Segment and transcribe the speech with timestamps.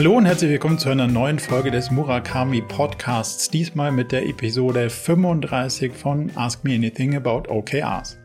[0.00, 3.50] Hallo und herzlich willkommen zu einer neuen Folge des Murakami Podcasts.
[3.50, 8.19] Diesmal mit der Episode 35 von Ask Me Anything About OKRs.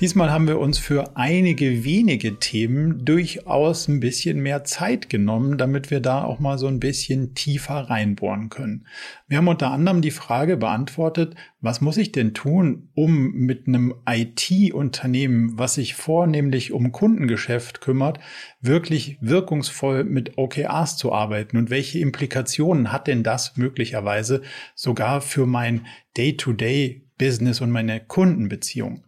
[0.00, 5.90] Diesmal haben wir uns für einige wenige Themen durchaus ein bisschen mehr Zeit genommen, damit
[5.90, 8.86] wir da auch mal so ein bisschen tiefer reinbohren können.
[9.26, 13.92] Wir haben unter anderem die Frage beantwortet, was muss ich denn tun, um mit einem
[14.08, 18.20] IT-Unternehmen, was sich vornehmlich um Kundengeschäft kümmert,
[18.60, 24.42] wirklich wirkungsvoll mit OKRs zu arbeiten und welche Implikationen hat denn das möglicherweise
[24.76, 29.02] sogar für mein Day-to-Day-Business und meine Kundenbeziehung?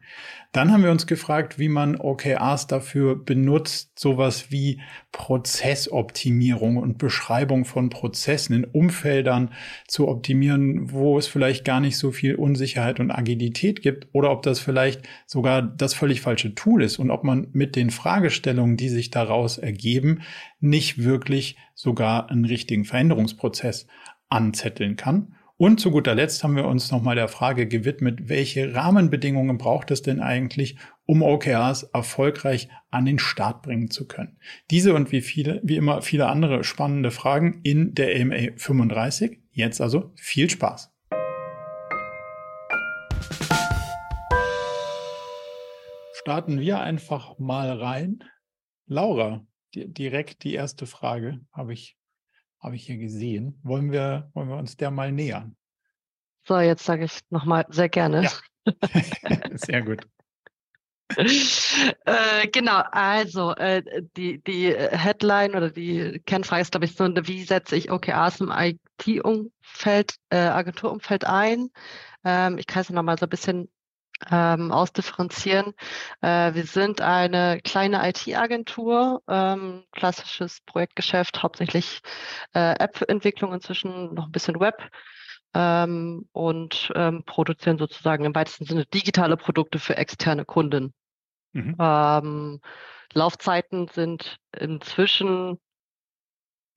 [0.52, 4.80] Dann haben wir uns gefragt, wie man OKRs dafür benutzt, sowas wie
[5.12, 9.52] Prozessoptimierung und Beschreibung von Prozessen in Umfeldern
[9.86, 14.42] zu optimieren, wo es vielleicht gar nicht so viel Unsicherheit und Agilität gibt oder ob
[14.42, 18.88] das vielleicht sogar das völlig falsche Tool ist und ob man mit den Fragestellungen, die
[18.88, 20.23] sich daraus ergeben,
[20.59, 23.87] nicht wirklich sogar einen richtigen Veränderungsprozess
[24.29, 25.37] anzetteln kann.
[25.61, 30.01] Und zu guter Letzt haben wir uns nochmal der Frage gewidmet, welche Rahmenbedingungen braucht es
[30.01, 34.38] denn eigentlich, um OKRs erfolgreich an den Start bringen zu können?
[34.71, 39.38] Diese und wie viele, wie immer viele andere spannende Fragen in der AMA 35.
[39.51, 40.95] Jetzt also viel Spaß.
[46.15, 48.25] Starten wir einfach mal rein.
[48.87, 49.45] Laura,
[49.75, 51.99] direkt die erste Frage habe ich
[52.61, 53.59] habe ich hier gesehen.
[53.63, 55.57] Wollen wir, wollen wir uns der mal nähern?
[56.47, 58.25] So, jetzt sage ich nochmal sehr gerne.
[58.25, 58.30] Ja.
[59.55, 60.07] sehr gut.
[61.16, 63.83] äh, genau, also äh,
[64.16, 68.53] die, die Headline oder die Kernfrage ist, glaube ich, so, wie setze ich OKRs im
[68.53, 71.71] IT-Umfeld, äh, Agenturumfeld ein?
[72.25, 73.69] Ähm, ich kann es nochmal so ein bisschen
[74.31, 75.75] ähm, ausdifferenzieren.
[76.21, 82.00] Äh, wir sind eine kleine IT-Agentur, ähm, klassisches Projektgeschäft, hauptsächlich
[82.54, 84.91] äh, App-Entwicklung, inzwischen noch ein bisschen Web.
[85.53, 90.94] Ähm, und ähm, produzieren sozusagen im weitesten Sinne digitale Produkte für externe Kunden.
[91.52, 91.76] Mhm.
[91.81, 92.60] Ähm,
[93.12, 95.58] Laufzeiten sind inzwischen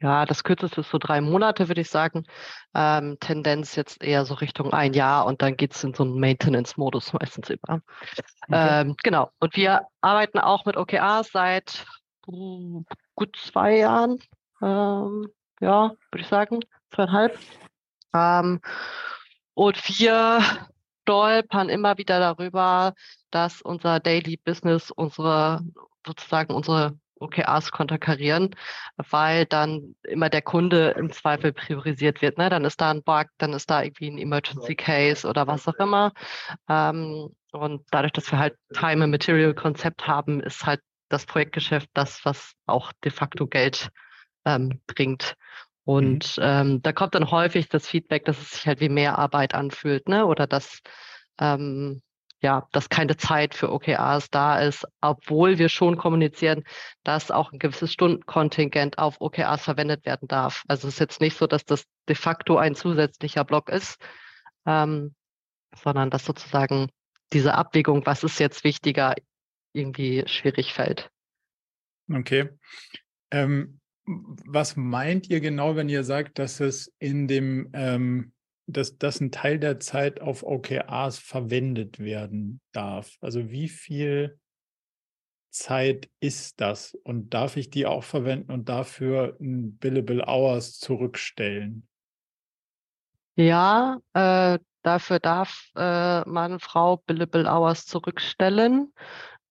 [0.03, 2.25] ja, das kürzeste ist so drei Monate, würde ich sagen.
[2.75, 6.19] Ähm, Tendenz jetzt eher so Richtung ein Jahr und dann geht es in so einen
[6.19, 7.81] Maintenance-Modus meistens über.
[8.47, 8.81] Okay.
[8.81, 9.31] Ähm, genau.
[9.39, 11.85] Und wir arbeiten auch mit OKRs seit
[12.27, 12.83] uh,
[13.15, 14.19] gut zwei Jahren.
[14.61, 15.29] Ähm,
[15.61, 16.59] ja, würde ich sagen,
[16.93, 17.39] zweieinhalb.
[18.13, 18.59] Ähm,
[19.53, 20.41] und wir
[21.03, 22.93] stolpern immer wieder darüber,
[23.31, 25.61] dass unser Daily Business, unsere
[26.05, 28.55] sozusagen unsere OKRs konterkarieren,
[28.97, 32.37] weil dann immer der Kunde im Zweifel priorisiert wird.
[32.37, 32.49] Ne?
[32.49, 35.75] Dann ist da ein Bug, dann ist da irgendwie ein Emergency Case oder was auch
[35.75, 36.13] immer.
[36.69, 41.89] Ähm, und dadurch, dass wir halt Time and Material Konzept haben, ist halt das Projektgeschäft
[41.93, 43.89] das, was auch de facto Geld
[44.45, 45.35] ähm, bringt.
[45.85, 46.43] Und mhm.
[46.43, 50.07] ähm, da kommt dann häufig das Feedback, dass es sich halt wie mehr Arbeit anfühlt,
[50.07, 50.25] ne?
[50.25, 50.79] Oder dass
[51.39, 52.01] ähm,
[52.43, 56.63] ja, dass keine Zeit für OKRs da ist, obwohl wir schon kommunizieren,
[57.03, 60.63] dass auch ein gewisses Stundenkontingent auf OKRs verwendet werden darf.
[60.67, 63.97] Also es ist jetzt nicht so, dass das de facto ein zusätzlicher Block ist,
[64.65, 65.15] ähm,
[65.73, 66.89] sondern dass sozusagen
[67.31, 69.15] diese Abwägung, was ist jetzt wichtiger,
[69.71, 71.09] irgendwie schwierig fällt.
[72.11, 72.49] Okay.
[73.31, 78.32] Ähm, was meint ihr genau, wenn ihr sagt, dass es in dem ähm,
[78.65, 83.17] dass, dass ein Teil der Zeit auf OKRs verwendet werden darf.
[83.21, 84.39] Also wie viel
[85.49, 91.87] Zeit ist das und darf ich die auch verwenden und dafür ein Billable Hours zurückstellen?
[93.35, 98.93] Ja, äh, dafür darf äh, man Frau Billable Hours zurückstellen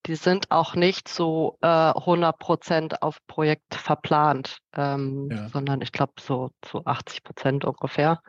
[0.07, 5.49] die sind auch nicht so äh, 100 Prozent auf Projekt verplant, ähm, ja.
[5.49, 8.21] sondern ich glaube so zu 80 Prozent ungefähr.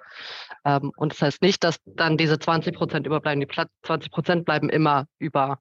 [0.65, 3.39] Ähm, und das heißt nicht, dass dann diese 20 Prozent überbleiben.
[3.39, 5.59] Die 20 Prozent bleiben immer über,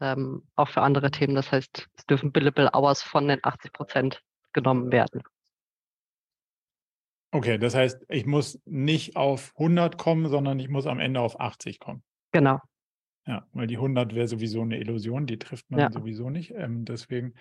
[0.00, 1.34] ähm, auch für andere Themen.
[1.34, 4.22] Das heißt, es dürfen Billable Hours von den 80 Prozent
[4.52, 5.22] genommen werden.
[7.32, 11.40] Okay, das heißt, ich muss nicht auf 100 kommen, sondern ich muss am Ende auf
[11.40, 12.02] 80 kommen.
[12.32, 12.60] Genau,
[13.26, 15.92] ja, weil die 100 wäre sowieso eine Illusion, die trifft man ja.
[15.92, 16.52] sowieso nicht.
[16.56, 17.34] Ähm, deswegen.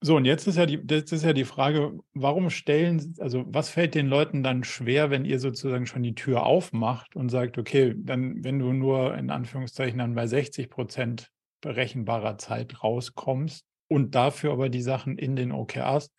[0.00, 3.68] So, und jetzt ist ja die, jetzt ist ja die Frage, warum stellen, also was
[3.68, 7.96] fällt den Leuten dann schwer, wenn ihr sozusagen schon die Tür aufmacht und sagt, okay,
[7.98, 14.52] dann, wenn du nur in Anführungszeichen dann bei 60 Prozent berechenbarer Zeit rauskommst und dafür
[14.52, 16.12] aber die Sachen in den OKRs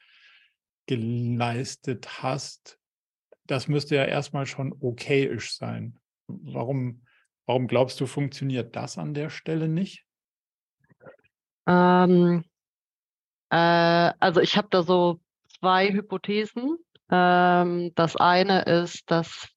[0.85, 2.79] geleistet hast,
[3.47, 5.97] das müsste ja erstmal schon okayisch sein.
[6.27, 7.03] Warum,
[7.49, 10.05] Warum glaubst du, funktioniert das an der Stelle nicht?
[11.65, 12.43] Ähm,
[13.49, 13.55] äh,
[14.19, 15.19] also ich habe da so
[15.59, 16.77] zwei Hypothesen.
[17.09, 19.49] Ähm, das eine ist, dass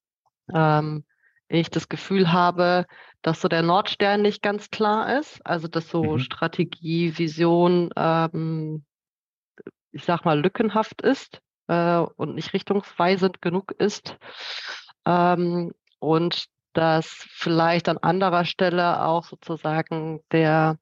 [0.54, 1.04] ähm,
[1.48, 2.86] ich das Gefühl habe,
[3.20, 5.44] dass so der Nordstern nicht ganz klar ist.
[5.44, 6.18] Also dass so mhm.
[6.18, 8.86] Strategie, Vision, ähm,
[9.90, 14.16] ich sag mal, lückenhaft ist äh, und nicht richtungsweisend genug ist.
[15.04, 20.78] Ähm, und dass vielleicht an anderer Stelle auch sozusagen der,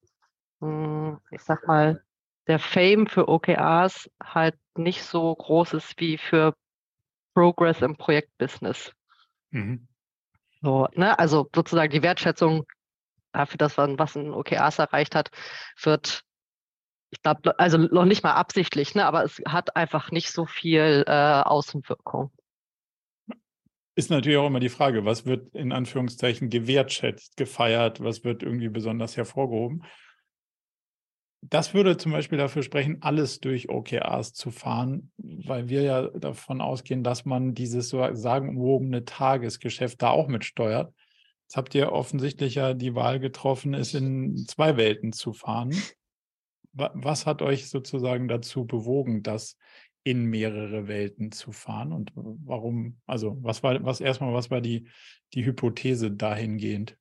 [0.59, 2.03] hm, ich sag mal,
[2.47, 6.53] der Fame für OKRs halt nicht so groß ist wie für
[7.33, 8.91] Progress im Projektbusiness.
[9.51, 9.87] Mhm.
[10.61, 11.17] So, ne?
[11.17, 12.65] Also sozusagen die Wertschätzung
[13.31, 15.31] dafür, dass man was ein OKRs erreicht hat,
[15.81, 16.23] wird,
[17.09, 19.05] ich glaube, also noch nicht mal absichtlich, ne?
[19.05, 22.31] aber es hat einfach nicht so viel äh, Außenwirkung.
[23.95, 28.69] Ist natürlich auch immer die Frage, was wird in Anführungszeichen gewertschätzt, gefeiert, was wird irgendwie
[28.69, 29.83] besonders hervorgehoben
[31.41, 36.61] das würde zum Beispiel dafür sprechen, alles durch OKRs zu fahren, weil wir ja davon
[36.61, 40.93] ausgehen, dass man dieses so sagenumwobene Tagesgeschäft da auch mitsteuert.
[41.47, 45.75] Jetzt habt ihr offensichtlich ja die Wahl getroffen, es in zwei Welten zu fahren.
[46.73, 49.57] Was hat euch sozusagen dazu bewogen, das
[50.03, 51.91] in mehrere Welten zu fahren?
[51.91, 54.87] Und warum, also was war, was erstmal, was war die,
[55.33, 56.97] die Hypothese dahingehend?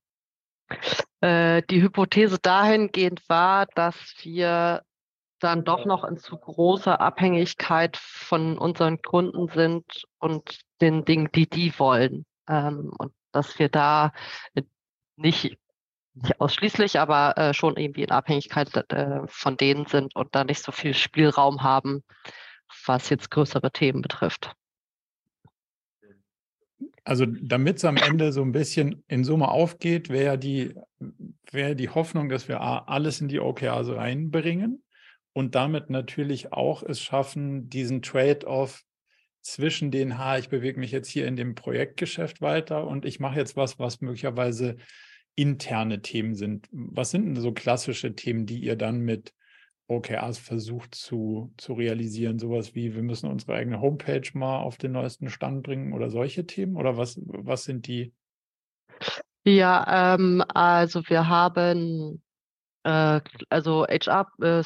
[1.20, 4.82] Äh, die Hypothese dahingehend war, dass wir
[5.40, 9.84] dann doch noch in zu großer Abhängigkeit von unseren Kunden sind
[10.18, 12.24] und den Dingen, die die wollen.
[12.48, 14.12] Ähm, und dass wir da
[15.16, 15.58] nicht,
[16.14, 20.62] nicht ausschließlich, aber äh, schon irgendwie in Abhängigkeit äh, von denen sind und da nicht
[20.62, 22.02] so viel Spielraum haben,
[22.86, 24.54] was jetzt größere Themen betrifft.
[27.04, 30.74] Also damit es am Ende so ein bisschen in Summe aufgeht, wäre die,
[31.50, 34.82] wär die Hoffnung, dass wir alles in die OKRs reinbringen
[35.32, 38.84] und damit natürlich auch es schaffen, diesen Trade-off
[39.42, 43.36] zwischen den, ha, ich bewege mich jetzt hier in dem Projektgeschäft weiter und ich mache
[43.36, 44.76] jetzt was, was möglicherweise
[45.34, 46.68] interne Themen sind.
[46.70, 49.32] Was sind denn so klassische Themen, die ihr dann mit
[49.90, 52.38] OKRs versucht zu, zu realisieren?
[52.38, 56.46] Sowas wie, wir müssen unsere eigene Homepage mal auf den neuesten Stand bringen oder solche
[56.46, 56.76] Themen?
[56.76, 58.12] Oder was, was sind die?
[59.44, 62.22] Ja, ähm, also wir haben
[62.84, 64.62] äh, also HR äh,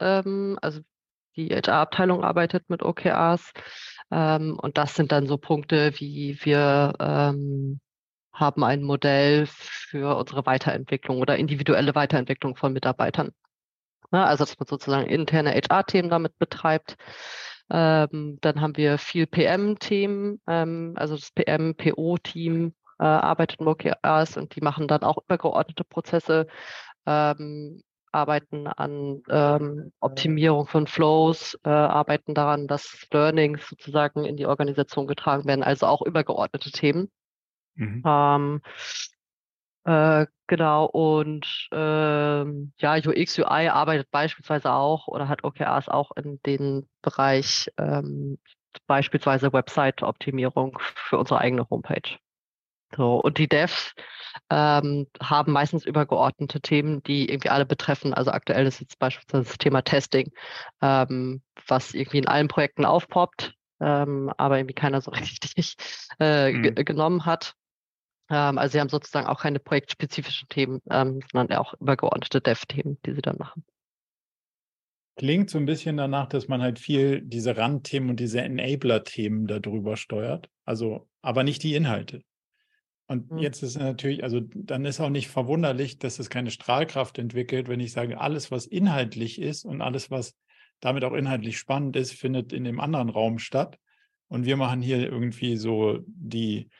[0.00, 0.80] ähm, also
[1.36, 3.52] die HR-Abteilung arbeitet mit OKRs
[4.10, 7.80] ähm, und das sind dann so Punkte wie wir ähm,
[8.32, 13.32] haben ein Modell für unsere Weiterentwicklung oder individuelle Weiterentwicklung von Mitarbeitern.
[14.10, 14.24] Ne?
[14.24, 16.96] Also dass man sozusagen interne HR-Themen damit betreibt.
[17.70, 24.56] Ähm, dann haben wir viel PM-Themen, ähm, also das PM-PO-Team äh, arbeitet in OKRs und
[24.56, 26.48] die machen dann auch übergeordnete Prozesse,
[27.06, 34.46] ähm, arbeiten an ähm, Optimierung von Flows, äh, arbeiten daran, dass Learnings sozusagen in die
[34.46, 37.08] Organisation getragen werden, also auch übergeordnete Themen.
[37.76, 38.02] Mhm.
[39.84, 46.40] Äh, genau, und ähm, ja, UX, UI arbeitet beispielsweise auch oder hat OKRs auch in
[46.44, 48.38] den Bereich ähm,
[48.86, 52.18] beispielsweise Website-Optimierung für unsere eigene Homepage.
[52.96, 53.94] So, und die Devs
[54.50, 58.12] ähm, haben meistens übergeordnete Themen, die irgendwie alle betreffen.
[58.14, 60.32] Also aktuell ist jetzt beispielsweise das Thema Testing,
[60.82, 65.76] ähm, was irgendwie in allen Projekten aufpoppt, ähm, aber irgendwie keiner so richtig
[66.18, 66.74] äh, hm.
[66.74, 67.54] genommen hat.
[68.30, 73.12] Ähm, also sie haben sozusagen auch keine projektspezifischen Themen, ähm, sondern auch übergeordnete Dev-Themen, die
[73.14, 73.64] sie dann machen.
[75.16, 79.96] Klingt so ein bisschen danach, dass man halt viel diese Randthemen und diese Enabler-Themen darüber
[79.96, 80.48] steuert.
[80.64, 82.22] Also, aber nicht die Inhalte.
[83.06, 83.38] Und mhm.
[83.38, 87.80] jetzt ist natürlich, also dann ist auch nicht verwunderlich, dass es keine Strahlkraft entwickelt, wenn
[87.80, 90.36] ich sage, alles, was inhaltlich ist und alles, was
[90.78, 93.78] damit auch inhaltlich spannend ist, findet in dem anderen Raum statt.
[94.28, 96.70] Und wir machen hier irgendwie so die,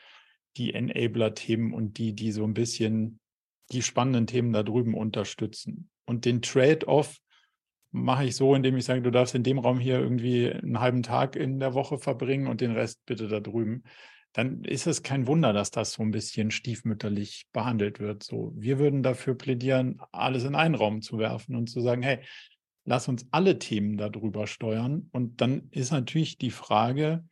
[0.57, 3.19] die Enabler-Themen und die, die so ein bisschen
[3.71, 5.89] die spannenden Themen da drüben unterstützen.
[6.05, 7.17] Und den Trade-off
[7.91, 11.03] mache ich so, indem ich sage, du darfst in dem Raum hier irgendwie einen halben
[11.03, 13.83] Tag in der Woche verbringen und den Rest bitte da drüben.
[14.33, 18.23] Dann ist es kein Wunder, dass das so ein bisschen stiefmütterlich behandelt wird.
[18.23, 22.19] So, wir würden dafür plädieren, alles in einen Raum zu werfen und zu sagen, hey,
[22.85, 25.09] lass uns alle Themen darüber steuern.
[25.11, 27.25] Und dann ist natürlich die Frage,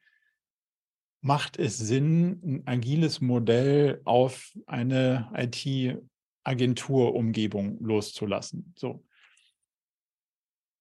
[1.21, 8.73] macht es Sinn, ein agiles Modell auf eine IT-Agenturumgebung loszulassen?
[8.77, 9.03] So.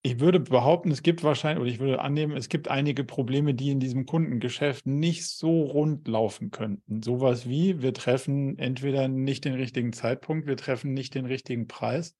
[0.02, 3.70] Ich würde behaupten, es gibt wahrscheinlich, oder ich würde annehmen, es gibt einige Probleme, die
[3.70, 7.02] in diesem Kundengeschäft nicht so rund laufen könnten.
[7.02, 12.16] Sowas wie, wir treffen entweder nicht den richtigen Zeitpunkt, wir treffen nicht den richtigen Preis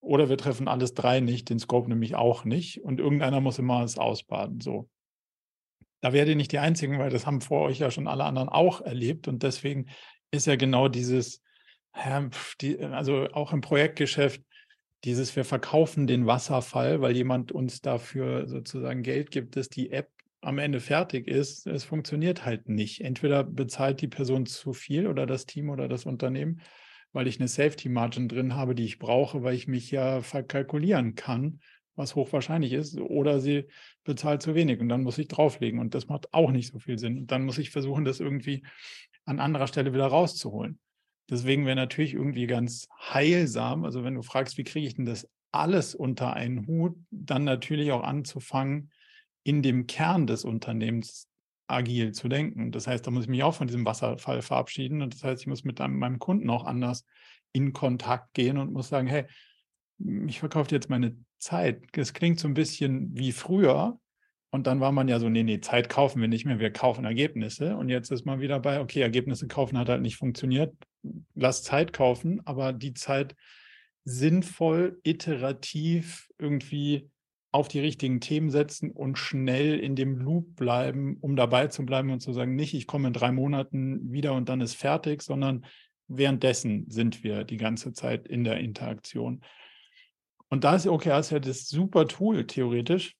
[0.00, 2.82] Oder wir treffen alles drei nicht, den Scope nämlich auch nicht.
[2.84, 4.60] Und irgendeiner muss immer es ausbaden.
[4.60, 4.88] So.
[6.00, 8.48] Da werdet ihr nicht die Einzigen, weil das haben vor euch ja schon alle anderen
[8.48, 9.28] auch erlebt.
[9.28, 9.86] Und deswegen
[10.30, 11.42] ist ja genau dieses,
[11.92, 14.42] also auch im Projektgeschäft,
[15.04, 20.10] dieses, wir verkaufen den Wasserfall, weil jemand uns dafür sozusagen Geld gibt, dass die App
[20.40, 21.66] am Ende fertig ist.
[21.66, 23.00] Es funktioniert halt nicht.
[23.00, 26.60] Entweder bezahlt die Person zu viel oder das Team oder das Unternehmen
[27.16, 31.14] weil ich eine Safety Margin drin habe, die ich brauche, weil ich mich ja verkalkulieren
[31.14, 31.60] kann,
[31.96, 33.64] was hochwahrscheinlich ist, oder sie
[34.04, 36.98] bezahlt zu wenig und dann muss ich drauflegen und das macht auch nicht so viel
[36.98, 37.18] Sinn.
[37.18, 38.64] Und dann muss ich versuchen, das irgendwie
[39.24, 40.78] an anderer Stelle wieder rauszuholen.
[41.28, 45.28] Deswegen wäre natürlich irgendwie ganz heilsam, also wenn du fragst, wie kriege ich denn das
[45.50, 48.92] alles unter einen Hut, dann natürlich auch anzufangen,
[49.42, 51.28] in dem Kern des Unternehmens
[51.68, 52.72] agil zu denken.
[52.72, 55.02] Das heißt, da muss ich mich auch von diesem Wasserfall verabschieden.
[55.02, 57.04] Und das heißt, ich muss mit meinem Kunden auch anders
[57.52, 59.24] in Kontakt gehen und muss sagen, hey,
[59.98, 61.82] ich verkaufe jetzt meine Zeit.
[61.92, 63.98] Das klingt so ein bisschen wie früher.
[64.50, 67.04] Und dann war man ja so, nee, nee, Zeit kaufen wir nicht mehr, wir kaufen
[67.04, 67.76] Ergebnisse.
[67.76, 70.74] Und jetzt ist man wieder bei, okay, Ergebnisse kaufen hat halt nicht funktioniert.
[71.34, 73.34] Lass Zeit kaufen, aber die Zeit
[74.04, 77.10] sinnvoll, iterativ irgendwie
[77.52, 82.10] auf die richtigen Themen setzen und schnell in dem Loop bleiben, um dabei zu bleiben
[82.10, 85.64] und zu sagen, nicht, ich komme in drei Monaten wieder und dann ist fertig, sondern
[86.06, 89.40] währenddessen sind wir die ganze Zeit in der Interaktion.
[90.56, 93.14] Und da ist OKRs ja das super Tool, theoretisch,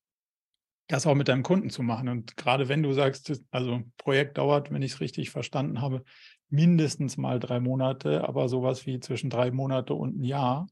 [0.88, 2.08] das auch mit deinem Kunden zu machen.
[2.08, 6.02] Und gerade wenn du sagst, also Projekt dauert, wenn ich es richtig verstanden habe,
[6.48, 10.66] mindestens mal drei Monate, aber sowas wie zwischen drei Monate und ein Jahr,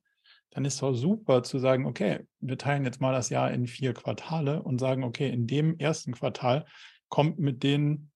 [0.53, 3.67] dann ist es doch super zu sagen, okay, wir teilen jetzt mal das Jahr in
[3.67, 6.65] vier Quartale und sagen, okay, in dem ersten Quartal
[7.11, 8.11] kommt mit den,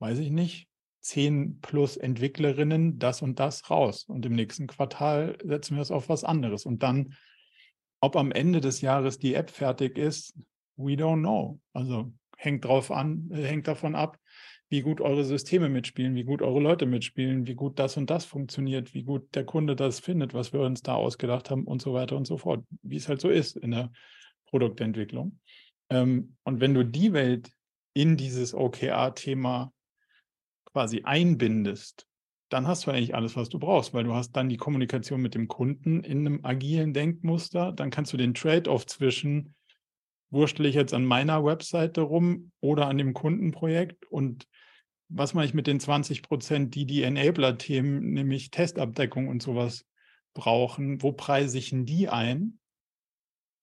[0.00, 0.66] weiß ich nicht,
[1.00, 4.02] zehn plus Entwicklerinnen das und das raus.
[4.08, 6.66] Und im nächsten Quartal setzen wir es auf was anderes.
[6.66, 7.14] Und dann,
[8.02, 10.34] ob am Ende des Jahres die App fertig ist,
[10.76, 11.60] we don't know.
[11.72, 14.18] Also hängt drauf an, äh, hängt davon ab,
[14.68, 18.24] wie gut eure Systeme mitspielen, wie gut eure Leute mitspielen, wie gut das und das
[18.24, 21.94] funktioniert, wie gut der Kunde das findet, was wir uns da ausgedacht haben und so
[21.94, 23.92] weiter und so fort, wie es halt so ist in der
[24.46, 25.38] Produktentwicklung.
[25.88, 27.52] Ähm, und wenn du die Welt
[27.94, 29.72] in dieses OKR-Thema
[30.64, 32.08] quasi einbindest,
[32.52, 35.34] dann hast du eigentlich alles, was du brauchst, weil du hast dann die Kommunikation mit
[35.34, 37.72] dem Kunden in einem agilen Denkmuster.
[37.72, 39.54] Dann kannst du den Trade-off zwischen,
[40.30, 44.46] wurschtel ich jetzt an meiner Webseite rum oder an dem Kundenprojekt und
[45.14, 49.84] was mache ich mit den 20 Prozent, die die Enabler-Themen, nämlich Testabdeckung und sowas
[50.32, 51.02] brauchen?
[51.02, 52.58] Wo preise ich denn die ein?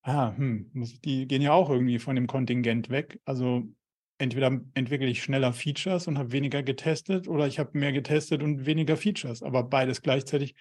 [0.04, 0.72] Ah, hm,
[1.04, 3.20] die gehen ja auch irgendwie von dem Kontingent weg.
[3.26, 3.68] Also
[4.20, 8.66] entweder entwickle ich schneller Features und habe weniger getestet oder ich habe mehr getestet und
[8.66, 9.42] weniger Features.
[9.42, 10.56] Aber beides gleichzeitig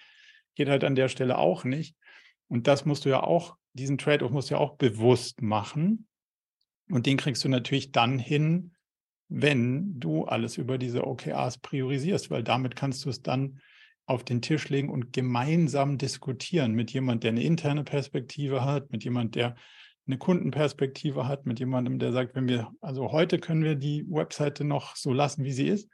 [0.55, 1.95] geht halt an der Stelle auch nicht.
[2.47, 6.07] Und das musst du ja auch, diesen Trade-off musst du ja auch bewusst machen.
[6.89, 8.71] Und den kriegst du natürlich dann hin,
[9.27, 13.59] wenn du alles über diese OKRs priorisierst, weil damit kannst du es dann
[14.05, 19.03] auf den Tisch legen und gemeinsam diskutieren mit jemand, der eine interne Perspektive hat, mit
[19.03, 19.55] jemand, der
[20.09, 24.63] eine Kundenperspektive hat, mit jemandem, der sagt, wenn wir, also heute können wir die Webseite
[24.63, 25.87] noch so lassen, wie sie ist,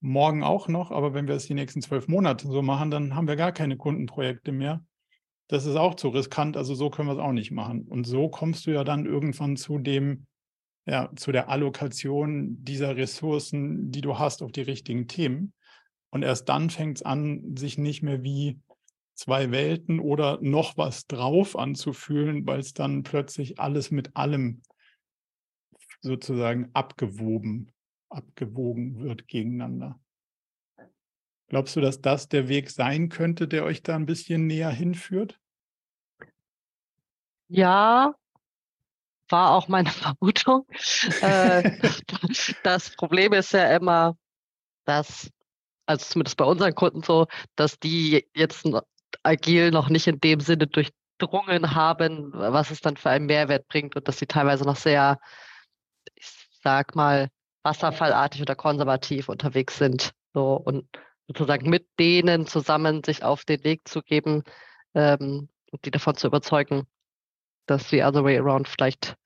[0.00, 3.26] morgen auch noch, aber wenn wir es die nächsten zwölf Monate so machen, dann haben
[3.26, 4.84] wir gar keine Kundenprojekte mehr.
[5.48, 7.82] Das ist auch zu riskant, also so können wir es auch nicht machen.
[7.82, 10.26] Und so kommst du ja dann irgendwann zu dem,
[10.86, 15.52] ja, zu der Allokation dieser Ressourcen, die du hast auf die richtigen Themen.
[16.10, 18.60] Und erst dann fängt es an, sich nicht mehr wie
[19.22, 24.62] zwei Welten oder noch was drauf anzufühlen, weil es dann plötzlich alles mit allem
[26.00, 27.70] sozusagen abgewoben,
[28.08, 30.00] abgewogen wird gegeneinander.
[31.46, 35.38] Glaubst du, dass das der Weg sein könnte, der euch da ein bisschen näher hinführt?
[37.46, 38.14] Ja,
[39.28, 40.66] war auch meine Vermutung.
[41.20, 41.78] Äh,
[42.64, 44.16] das Problem ist ja immer,
[44.84, 45.30] dass,
[45.86, 48.64] also zumindest bei unseren Kunden so, dass die jetzt
[49.22, 53.96] agil noch nicht in dem Sinne durchdrungen haben, was es dann für einen Mehrwert bringt
[53.96, 55.18] und dass sie teilweise noch sehr,
[56.14, 57.28] ich sag mal,
[57.62, 60.12] wasserfallartig oder konservativ unterwegs sind.
[60.34, 60.88] So und
[61.28, 64.42] sozusagen mit denen zusammen sich auf den Weg zu geben
[64.94, 66.86] ähm, und die davon zu überzeugen,
[67.66, 69.16] dass the other way around vielleicht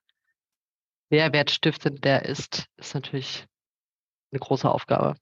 [1.11, 3.47] mehrwertstiftend der ist, ist natürlich
[4.33, 5.15] eine große Aufgabe.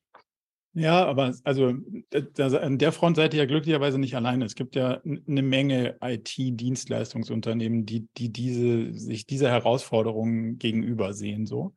[0.77, 4.45] Ja, aber also an der Front seid ihr ja glücklicherweise nicht alleine.
[4.45, 11.47] Es gibt ja eine Menge IT-Dienstleistungsunternehmen, die, die diese, sich dieser Herausforderungen gegenüber sehen.
[11.47, 11.77] So.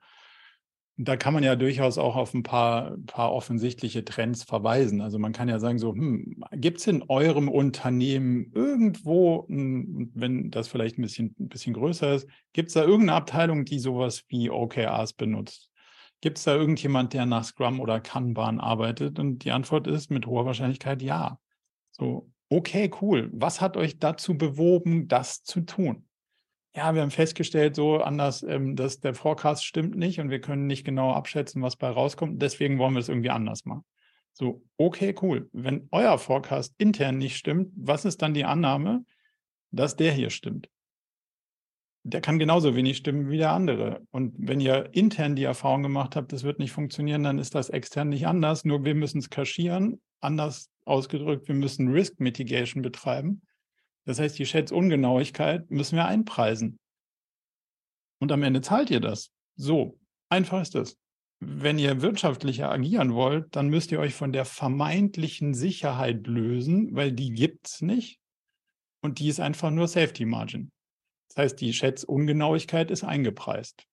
[0.98, 5.00] Da kann man ja durchaus auch auf ein paar, paar offensichtliche Trends verweisen.
[5.01, 10.70] Also man kann ja sagen, so, hm, Gibt es in eurem Unternehmen irgendwo, wenn das
[10.70, 14.50] vielleicht ein bisschen, ein bisschen größer ist, gibt es da irgendeine Abteilung, die sowas wie
[14.50, 15.67] OKRs benutzt?
[16.22, 19.20] Gibt es da irgendjemand, der nach Scrum oder Kanban arbeitet?
[19.20, 21.40] Und die Antwort ist mit hoher Wahrscheinlichkeit ja.
[21.92, 23.30] So, okay, cool.
[23.34, 26.08] Was hat euch dazu bewoben, das zu tun?
[26.76, 30.68] Ja, wir haben festgestellt, so anders, ähm, dass der Forecast stimmt nicht und wir können
[30.68, 32.42] nicht genau abschätzen, was bei rauskommt.
[32.42, 33.84] Deswegen wollen wir es irgendwie anders machen.
[34.34, 35.50] So, okay, cool.
[35.54, 39.04] Wenn euer Forecast intern nicht stimmt, was ist dann die Annahme,
[39.72, 40.70] dass der hier stimmt?
[42.04, 44.01] Der kann genauso wenig stimmen wie der andere.
[44.12, 47.70] Und wenn ihr intern die Erfahrung gemacht habt, das wird nicht funktionieren, dann ist das
[47.70, 48.63] extern nicht anders.
[48.63, 50.01] Nur wir müssen es kaschieren.
[50.22, 53.42] Anders ausgedrückt, wir müssen Risk Mitigation betreiben.
[54.06, 56.80] Das heißt, die Schätzungenauigkeit müssen wir einpreisen.
[58.20, 59.32] Und am Ende zahlt ihr das.
[59.58, 60.00] So,
[60.30, 60.98] einfach ist das
[61.39, 67.12] wenn ihr wirtschaftlicher agieren wollt, dann müsst ihr euch von der vermeintlichen Sicherheit lösen, weil
[67.12, 68.20] die gibt es nicht.
[69.01, 70.72] Und die ist einfach nur Safety Margin.
[71.38, 73.86] Das heißt, die Schätzungenauigkeit ist eingepreist.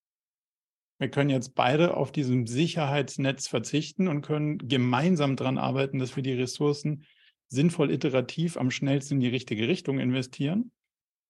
[0.98, 6.22] Wir können jetzt beide auf diesem Sicherheitsnetz verzichten und können gemeinsam daran arbeiten, dass wir
[6.22, 7.04] die Ressourcen
[7.48, 10.72] sinnvoll iterativ am schnellsten in die richtige Richtung investieren.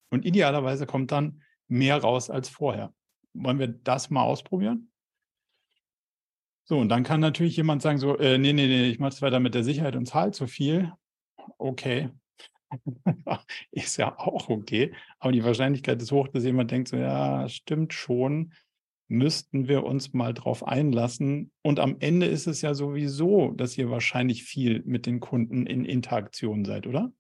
[0.09, 2.95] Und idealerweise kommt dann mehr raus als vorher.
[3.33, 4.93] Wollen wir das mal ausprobieren?
[6.63, 9.21] So, und dann kann natürlich jemand sagen, so, äh, nee, nee, nee, ich mache es
[9.21, 10.93] weiter mit der Sicherheit und zahle zu viel.
[11.59, 12.11] Okay.
[13.71, 14.93] ist ja auch okay.
[15.19, 18.53] Aber die Wahrscheinlichkeit ist hoch, dass jemand denkt, so, ja, stimmt schon,
[19.09, 21.53] müssten wir uns mal drauf einlassen.
[21.63, 25.85] Und am Ende ist es ja sowieso, dass ihr wahrscheinlich viel mit den Kunden in
[25.85, 27.13] Interaktion seid, oder?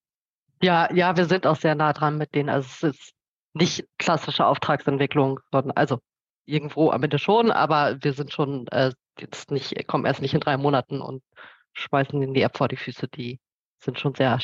[0.62, 2.48] Ja, ja, wir sind auch sehr nah dran mit denen.
[2.48, 3.12] Also es ist
[3.52, 5.98] nicht klassische Auftragsentwicklung, sondern also
[6.46, 10.40] irgendwo am Ende schon, aber wir sind schon äh, jetzt nicht, kommen erst nicht in
[10.40, 11.22] drei Monaten und
[11.74, 13.08] schmeißen ihnen die App vor die Füße.
[13.08, 13.40] Die
[13.78, 14.38] sind schon sehr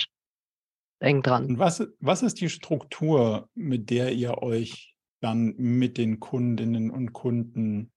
[1.01, 1.47] eng dran.
[1.47, 7.13] Und was, was ist die Struktur, mit der ihr euch dann mit den Kundinnen und
[7.13, 7.93] Kunden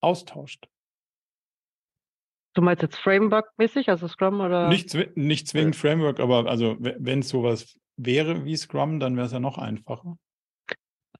[0.00, 0.68] austauscht?
[2.54, 4.68] Du meinst jetzt Framework-mäßig, also Scrum oder?
[4.68, 9.32] Nicht, nicht zwingend Framework, aber also wenn es sowas wäre wie Scrum, dann wäre es
[9.32, 10.16] ja noch einfacher.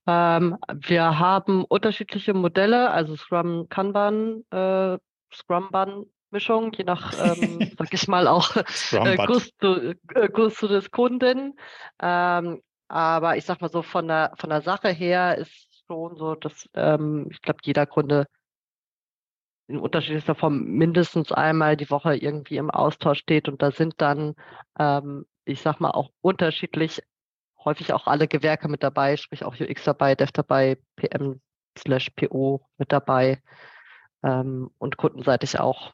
[0.07, 4.97] Ähm, wir haben unterschiedliche Modelle, also Scrum, Kanban, äh,
[5.33, 6.05] Scrumban
[6.35, 11.57] Mischung, je nach, ähm, sag ich mal, auch äh, Gusto, äh, Gusto des Kunden.
[12.01, 16.35] Ähm, aber ich sag mal so, von der, von der Sache her ist schon so,
[16.35, 18.27] dass ähm, ich glaube, jeder Kunde
[19.67, 24.35] in unterschiedlicher Form mindestens einmal die Woche irgendwie im Austausch steht und da sind dann,
[24.77, 27.01] ähm, ich sag mal, auch unterschiedlich
[27.63, 31.41] häufig auch alle Gewerke mit dabei, sprich auch UX dabei, Dev dabei, PM
[31.77, 33.41] slash PO mit dabei
[34.21, 35.93] ähm, und kundenseitig auch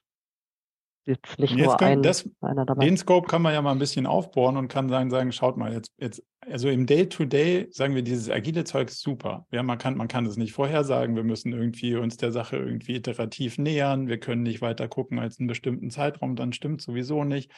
[1.11, 2.85] jetzt nicht jetzt nur kann, ein, das, einer dabei.
[2.85, 5.73] Den Scope kann man ja mal ein bisschen aufbohren und kann sagen, sagen, schaut mal,
[5.73, 9.45] jetzt, jetzt, also im Day-to-Day -Day, sagen wir, dieses agile Zeug ist super.
[9.51, 11.15] Ja, man kann, man kann das nicht vorhersagen.
[11.15, 14.07] Wir müssen irgendwie uns der Sache irgendwie iterativ nähern.
[14.07, 17.51] Wir können nicht weiter gucken als einen bestimmten Zeitraum, dann stimmt sowieso nicht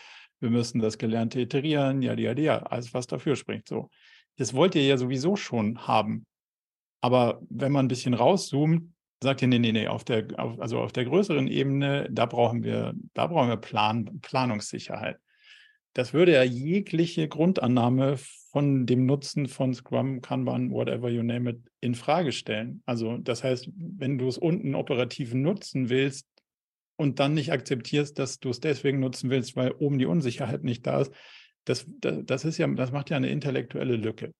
[0.43, 3.69] wir müssen das Gelernte iterieren, ja, ja, ja, alles, was dafür spricht.
[3.69, 3.89] So.
[4.37, 6.25] Das wollt ihr ja sowieso schon haben.
[7.01, 10.79] Aber wenn man ein bisschen rauszoomt, sagt ihr, nee, nee, nee, auf der, auf, also
[10.79, 15.17] auf der größeren Ebene, da brauchen wir, da brauchen wir Plan, Planungssicherheit.
[15.93, 18.17] Das würde ja jegliche Grundannahme
[18.51, 22.81] von dem Nutzen von Scrum, Kanban, whatever you name it, in Frage stellen.
[22.85, 26.27] Also das heißt, wenn du es unten operativ nutzen willst,
[26.95, 30.85] und dann nicht akzeptierst, dass du es deswegen nutzen willst, weil oben die Unsicherheit nicht
[30.85, 31.11] da ist,
[31.65, 34.33] das, das, das ist ja, das macht ja eine intellektuelle Lücke.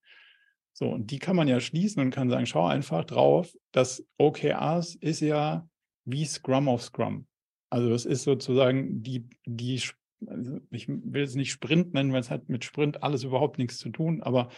[0.74, 4.96] So, und die kann man ja schließen und kann sagen, schau einfach drauf, dass OKRs
[4.96, 5.68] ist ja
[6.06, 7.28] wie Scrum of Scrum.
[7.70, 9.82] Also es ist sozusagen die, die,
[10.28, 13.78] also ich will es nicht Sprint nennen, weil es hat mit Sprint alles überhaupt nichts
[13.78, 14.50] zu tun, aber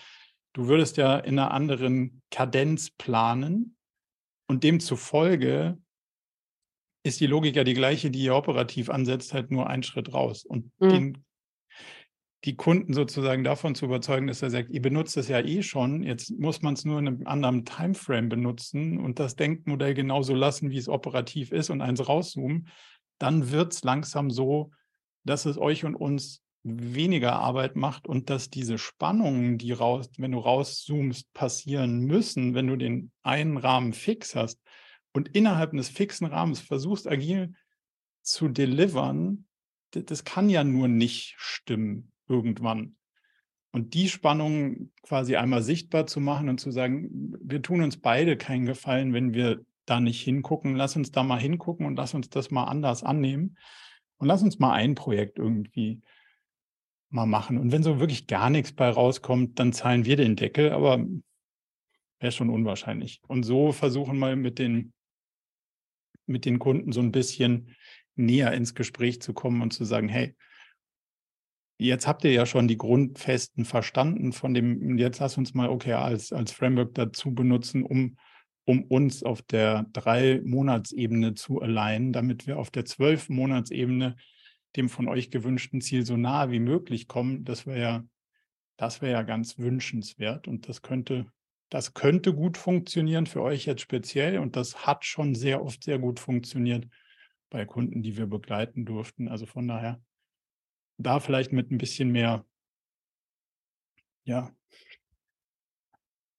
[0.53, 3.75] du würdest ja in einer anderen Kadenz planen
[4.47, 5.77] und demzufolge
[7.03, 10.43] ist die Logik ja die gleiche, die ihr operativ ansetzt, halt nur einen Schritt raus.
[10.43, 10.89] Und mhm.
[10.89, 11.24] den,
[12.45, 16.03] die Kunden sozusagen davon zu überzeugen, dass er sagt, ihr benutzt es ja eh schon,
[16.03, 20.69] jetzt muss man es nur in einem anderen Timeframe benutzen und das Denkmodell genauso lassen,
[20.69, 22.67] wie es operativ ist und eins rauszoomen,
[23.17, 24.71] dann wird es langsam so,
[25.23, 30.31] dass es euch und uns weniger Arbeit macht und dass diese Spannungen, die raus, wenn
[30.31, 34.61] du rauszoomst, passieren müssen, wenn du den einen Rahmen fix hast,
[35.13, 37.53] und innerhalb eines fixen Rahmens versuchst, agil
[38.21, 39.45] zu delivern,
[39.91, 42.95] das kann ja nur nicht stimmen irgendwann.
[43.71, 48.37] Und die Spannung quasi einmal sichtbar zu machen und zu sagen, wir tun uns beide
[48.37, 50.75] keinen Gefallen, wenn wir da nicht hingucken.
[50.75, 53.57] Lass uns da mal hingucken und lass uns das mal anders annehmen.
[54.17, 56.01] Und lass uns mal ein Projekt irgendwie
[57.09, 57.57] mal machen.
[57.57, 61.05] Und wenn so wirklich gar nichts bei rauskommt, dann zahlen wir den Deckel, aber
[62.19, 63.21] wäre schon unwahrscheinlich.
[63.27, 64.93] Und so versuchen wir mit den,
[66.25, 67.75] mit den Kunden so ein bisschen
[68.15, 70.35] näher ins Gespräch zu kommen und zu sagen, hey,
[71.77, 76.03] jetzt habt ihr ja schon die Grundfesten verstanden von dem, jetzt lass uns mal OKR
[76.03, 78.17] als, als Framework dazu benutzen, um,
[78.65, 84.15] um uns auf der drei-Monats-Ebene zu alignen, damit wir auf der zwölf-Monats-Ebene
[84.75, 87.45] dem von euch gewünschten Ziel so nahe wie möglich kommen.
[87.45, 88.03] Das wäre ja,
[88.77, 91.27] das wäre ja ganz wünschenswert und das könnte,
[91.69, 95.99] das könnte gut funktionieren für euch jetzt speziell und das hat schon sehr oft sehr
[95.99, 96.87] gut funktioniert
[97.49, 99.27] bei Kunden, die wir begleiten durften.
[99.27, 100.01] Also von daher
[100.97, 102.45] da vielleicht mit ein bisschen mehr,
[104.23, 104.55] ja,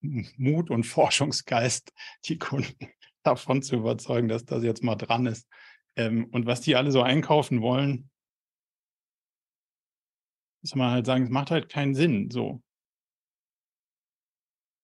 [0.01, 1.93] Mut und Forschungsgeist
[2.25, 2.75] die Kunden
[3.23, 5.49] davon zu überzeugen, dass das jetzt mal dran ist.
[5.97, 8.11] Ähm, und was die alle so einkaufen wollen,
[10.63, 12.63] muss man halt sagen, es macht halt keinen Sinn so.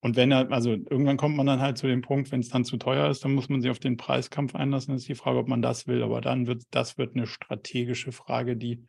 [0.04, 2.64] Und wenn er, also irgendwann kommt man dann halt zu dem Punkt, wenn es dann
[2.64, 4.94] zu teuer ist, dann muss man sich auf den Preiskampf einlassen.
[4.94, 6.02] Das ist die Frage, ob man das will.
[6.02, 8.84] Aber dann wird, das wird eine strategische Frage, die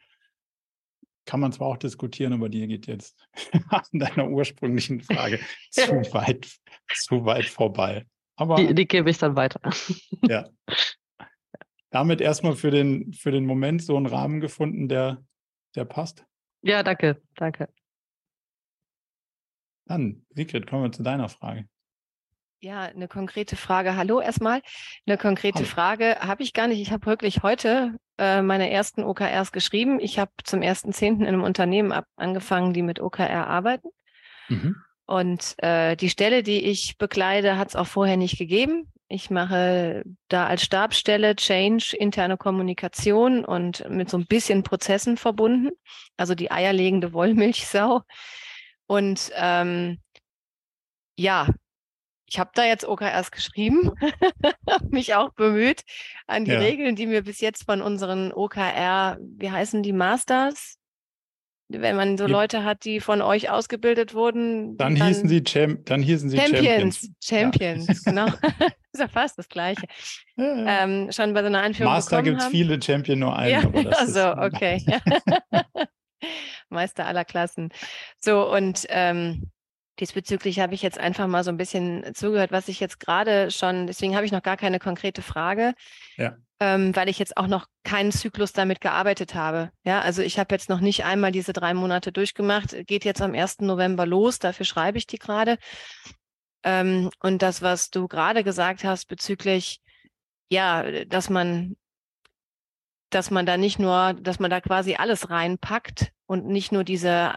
[1.26, 3.28] kann man zwar auch diskutieren, aber die geht jetzt
[3.70, 5.40] an deiner ursprünglichen Frage
[5.72, 6.60] zu weit,
[6.94, 8.06] zu weit vorbei.
[8.36, 9.60] Aber die, die gebe ich dann weiter.
[10.28, 10.50] ja.
[11.92, 15.24] Damit erstmal für den, für den Moment so einen Rahmen gefunden, der,
[15.76, 16.26] der passt.
[16.64, 17.70] Ja, danke, danke.
[19.86, 21.68] Dann, Sigrid, kommen wir zu deiner Frage.
[22.63, 23.97] Ja, eine konkrete Frage.
[23.97, 24.62] Hallo erstmal.
[25.06, 25.67] Eine konkrete Hallo.
[25.67, 26.80] Frage habe ich gar nicht.
[26.80, 29.99] Ich habe wirklich heute äh, meine ersten OKRs geschrieben.
[29.99, 31.19] Ich habe zum 1.10.
[31.19, 33.89] in einem Unternehmen ab, angefangen, die mit OKR arbeiten.
[34.47, 34.78] Mhm.
[35.06, 38.89] Und äh, die Stelle, die ich bekleide, hat es auch vorher nicht gegeben.
[39.10, 45.71] Ich mache da als Stabsstelle Change, interne Kommunikation und mit so ein bisschen Prozessen verbunden.
[46.15, 48.04] Also die eierlegende Wollmilchsau.
[48.88, 49.99] Und ähm,
[51.17, 51.49] ja,
[52.34, 53.91] ich habe da jetzt OKRs geschrieben,
[54.89, 55.84] mich auch bemüht
[56.26, 56.58] an die ja.
[56.58, 60.80] Regeln, die mir bis jetzt von unseren OKR, wie heißen die Masters?
[61.69, 64.78] Wenn man so Leute hat, die von euch ausgebildet wurden.
[64.78, 67.08] Dann, dann hießen sie, Cham dann hießen sie Champions.
[67.24, 68.12] Champions, Champions ja.
[68.12, 68.26] genau.
[68.91, 69.86] ist ja fast das Gleiche.
[70.36, 71.93] Ja, ähm, schon bei so einer Einführung.
[71.93, 73.76] Master gibt es viele, Champion nur einen.
[73.76, 74.84] Ja, also, okay.
[76.69, 77.69] Meister aller Klassen.
[78.19, 79.52] So, und ähm,
[79.99, 83.86] Diesbezüglich habe ich jetzt einfach mal so ein bisschen zugehört, was ich jetzt gerade schon,
[83.86, 85.73] deswegen habe ich noch gar keine konkrete Frage,
[86.17, 86.36] ja.
[86.60, 89.71] ähm, weil ich jetzt auch noch keinen Zyklus damit gearbeitet habe.
[89.84, 93.36] Ja, also ich habe jetzt noch nicht einmal diese drei Monate durchgemacht, geht jetzt am
[93.36, 93.60] 1.
[93.60, 95.58] November los, dafür schreibe ich die gerade.
[96.63, 99.79] Ähm, und das, was du gerade gesagt hast bezüglich,
[100.49, 101.75] ja, dass man
[103.13, 107.34] dass man da nicht nur, dass man da quasi alles reinpackt und nicht nur diese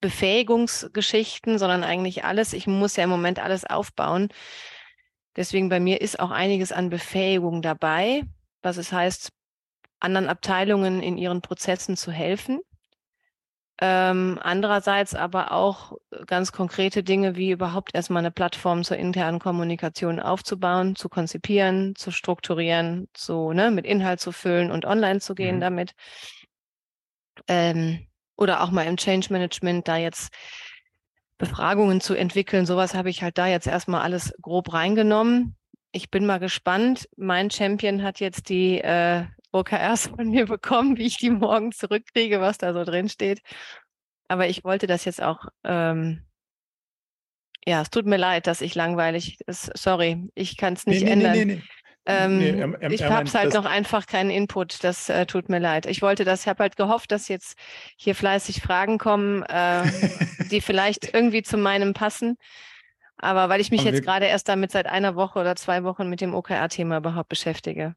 [0.00, 2.52] Befähigungsgeschichten, sondern eigentlich alles.
[2.52, 4.28] Ich muss ja im Moment alles aufbauen.
[5.36, 8.24] Deswegen bei mir ist auch einiges an Befähigung dabei,
[8.62, 9.30] was es heißt,
[10.00, 12.60] anderen Abteilungen in ihren Prozessen zu helfen.
[13.80, 15.92] Ähm, andererseits aber auch
[16.26, 22.10] ganz konkrete Dinge wie überhaupt erstmal eine Plattform zur internen Kommunikation aufzubauen, zu konzipieren, zu
[22.10, 25.60] strukturieren, zu, ne, mit Inhalt zu füllen und online zu gehen mhm.
[25.60, 25.92] damit.
[27.46, 28.07] Ähm,
[28.38, 30.32] oder auch mal im Change Management da jetzt
[31.36, 32.64] Befragungen zu entwickeln.
[32.66, 35.56] Sowas habe ich halt da jetzt erstmal alles grob reingenommen.
[35.92, 37.08] Ich bin mal gespannt.
[37.16, 42.40] Mein Champion hat jetzt die äh, OKRs von mir bekommen, wie ich die morgen zurückkriege,
[42.40, 43.40] was da so drin steht.
[44.28, 46.24] Aber ich wollte das jetzt auch, ähm,
[47.66, 49.70] ja, es tut mir leid, dass ich langweilig ist.
[49.76, 51.46] Sorry, ich kann es nicht nee, nee, ändern.
[51.46, 51.62] Nee,
[52.08, 54.82] ähm, nee, er, er, ich habe halt noch einfach keinen Input.
[54.82, 55.84] Das äh, tut mir leid.
[55.84, 57.58] Ich wollte das, ich habe halt gehofft, dass jetzt
[57.96, 59.82] hier fleißig Fragen kommen, äh,
[60.50, 62.38] die vielleicht irgendwie zu meinem passen.
[63.18, 66.08] Aber weil ich mich Aber jetzt gerade erst damit seit einer Woche oder zwei Wochen
[66.08, 67.94] mit dem OKR-Thema überhaupt beschäftige.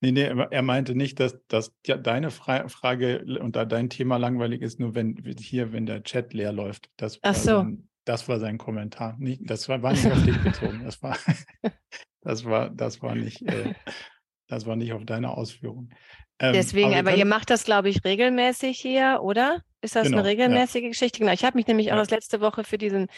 [0.00, 4.94] Nee, nee, er meinte nicht, dass, dass deine Frage und dein Thema langweilig ist, nur
[4.94, 6.90] wenn hier, wenn der Chat leer läuft.
[6.96, 7.58] Das Ach so.
[7.58, 9.16] Sein, das war sein Kommentar.
[9.18, 10.82] Nicht, das war, war nicht auf dich bezogen.
[10.84, 11.16] Das war,
[12.24, 13.74] Das war, das war nicht, äh,
[14.48, 15.90] das war nicht auf deine Ausführung.
[16.40, 19.62] Ähm, Deswegen, aber, aber ihr macht das, glaube ich, regelmäßig hier, oder?
[19.84, 20.88] Ist das genau, eine regelmäßige ja.
[20.88, 21.18] Geschichte?
[21.18, 21.32] Genau.
[21.32, 21.94] Ich habe mich nämlich ja.
[21.94, 23.08] auch das letzte Woche für diesen,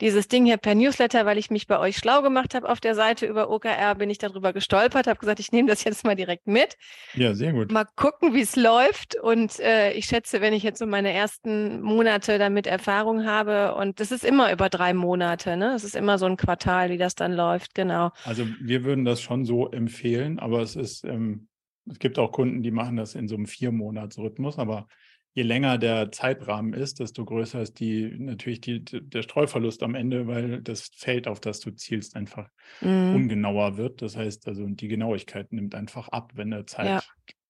[0.00, 2.94] dieses Ding hier per Newsletter, weil ich mich bei euch schlau gemacht habe auf der
[2.94, 6.46] Seite über OKR, bin ich darüber gestolpert, habe gesagt, ich nehme das jetzt mal direkt
[6.46, 6.76] mit.
[7.14, 7.72] Ja, sehr gut.
[7.72, 9.16] Mal gucken, wie es läuft.
[9.16, 13.98] Und äh, ich schätze, wenn ich jetzt so meine ersten Monate damit Erfahrung habe, und
[13.98, 15.74] das ist immer über drei Monate, ne?
[15.74, 18.12] Es ist immer so ein Quartal, wie das dann läuft, genau.
[18.24, 21.48] Also wir würden das schon so empfehlen, aber es ist, ähm,
[21.90, 24.86] es gibt auch Kunden, die machen das in so einem Vier-Monats-Rhythmus, aber
[25.34, 30.26] je länger der Zeitrahmen ist, desto größer ist die natürlich die, der Streuverlust am Ende,
[30.26, 33.14] weil das Feld, auf das du zielst, einfach mhm.
[33.14, 34.02] ungenauer wird.
[34.02, 37.02] Das heißt, also die Genauigkeit nimmt einfach ab, wenn der Zeitrahmen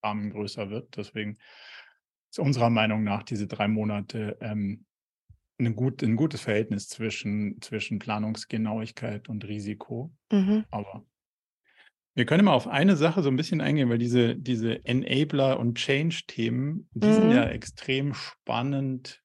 [0.03, 0.31] ja.
[0.31, 0.97] größer wird.
[0.97, 1.39] Deswegen
[2.31, 4.87] ist unserer Meinung nach diese drei Monate ähm,
[5.59, 10.13] ein, gut, ein gutes Verhältnis zwischen, zwischen Planungsgenauigkeit und Risiko.
[10.31, 10.65] Mhm.
[10.71, 11.05] Aber
[12.15, 15.77] wir können mal auf eine Sache so ein bisschen eingehen, weil diese, diese Enabler- und
[15.77, 17.13] Change-Themen, die mhm.
[17.13, 19.23] sind ja extrem spannend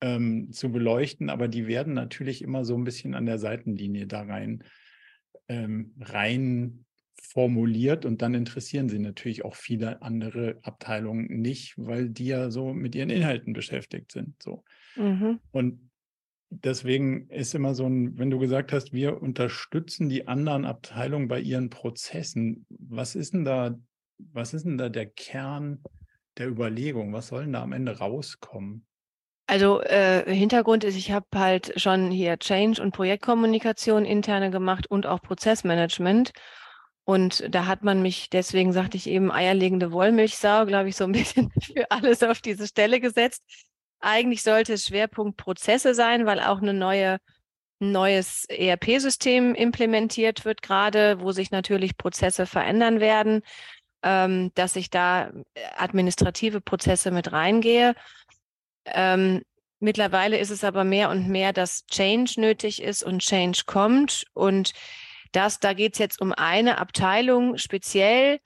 [0.00, 4.22] ähm, zu beleuchten, aber die werden natürlich immer so ein bisschen an der Seitenlinie da
[4.22, 4.64] rein,
[5.48, 6.84] ähm, rein
[7.22, 12.74] formuliert und dann interessieren sie natürlich auch viele andere Abteilungen nicht, weil die ja so
[12.74, 14.42] mit ihren Inhalten beschäftigt sind.
[14.42, 14.64] So.
[14.96, 15.40] Mhm.
[15.50, 15.90] Und
[16.62, 21.40] deswegen ist immer so ein, wenn du gesagt hast, wir unterstützen die anderen Abteilungen bei
[21.40, 23.78] ihren Prozessen, was ist denn da,
[24.18, 25.82] was ist denn da der Kern
[26.38, 27.12] der Überlegung?
[27.12, 28.86] Was soll denn da am Ende rauskommen?
[29.46, 35.06] Also äh, Hintergrund ist, ich habe halt schon hier Change und Projektkommunikation interne gemacht und
[35.06, 36.32] auch Prozessmanagement.
[37.04, 41.12] Und da hat man mich, deswegen sagte ich eben, eierlegende Wollmilchsau, glaube ich, so ein
[41.12, 43.42] bisschen für alles auf diese Stelle gesetzt.
[44.04, 47.18] Eigentlich sollte es Schwerpunkt Prozesse sein, weil auch eine neue,
[47.80, 53.40] ein neues ERP-System implementiert wird gerade, wo sich natürlich Prozesse verändern werden,
[54.02, 55.32] ähm, dass ich da
[55.78, 57.94] administrative Prozesse mit reingehe.
[58.84, 59.40] Ähm,
[59.80, 64.26] mittlerweile ist es aber mehr und mehr, dass Change nötig ist und Change kommt.
[64.34, 64.74] Und
[65.32, 68.38] das, da geht es jetzt um eine Abteilung speziell,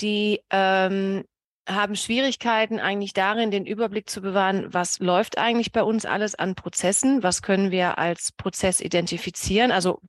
[0.00, 1.24] die ähm,
[1.68, 6.54] haben Schwierigkeiten eigentlich darin, den Überblick zu bewahren, was läuft eigentlich bei uns alles an
[6.54, 10.00] Prozessen, was können wir als Prozess identifizieren, also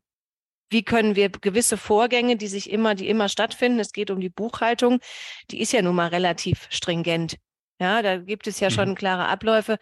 [0.69, 4.29] wie können wir gewisse Vorgänge, die sich immer, die immer stattfinden, es geht um die
[4.29, 4.99] Buchhaltung,
[5.51, 7.37] die ist ja nun mal relativ stringent.
[7.79, 8.73] Ja, da gibt es ja mhm.
[8.73, 9.77] schon klare Abläufe.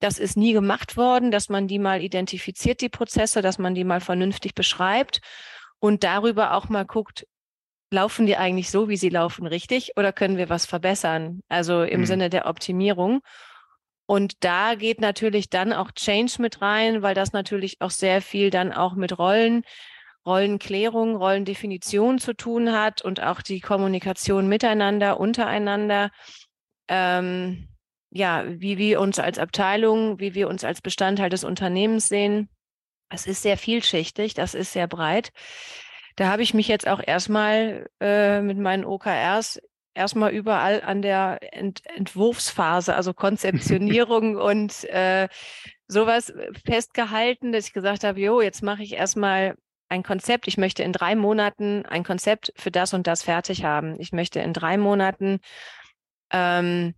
[0.00, 3.84] Das ist nie gemacht worden, dass man die mal identifiziert, die Prozesse, dass man die
[3.84, 5.20] mal vernünftig beschreibt
[5.78, 7.26] und darüber auch mal guckt,
[7.90, 11.42] laufen die eigentlich so, wie sie laufen, richtig oder können wir was verbessern?
[11.48, 12.06] Also im mhm.
[12.06, 13.20] Sinne der Optimierung.
[14.06, 18.50] Und da geht natürlich dann auch Change mit rein, weil das natürlich auch sehr viel
[18.50, 19.62] dann auch mit Rollen,
[20.26, 26.10] Rollenklärung, Rollendefinition zu tun hat und auch die Kommunikation miteinander, untereinander.
[26.88, 27.68] Ähm,
[28.10, 32.48] ja, wie wir uns als Abteilung, wie wir uns als Bestandteil des Unternehmens sehen.
[33.08, 35.30] Es ist sehr vielschichtig, das ist sehr breit.
[36.16, 39.60] Da habe ich mich jetzt auch erstmal äh, mit meinen OKRs
[39.94, 45.28] erstmal überall an der Ent Entwurfsphase, also Konzeptionierung und äh,
[45.88, 46.32] sowas
[46.64, 49.56] festgehalten, dass ich gesagt habe, jo, jetzt mache ich erstmal
[49.88, 50.46] ein Konzept.
[50.46, 53.98] Ich möchte in drei Monaten ein Konzept für das und das fertig haben.
[53.98, 55.40] Ich möchte in drei Monaten
[56.32, 56.94] ähm,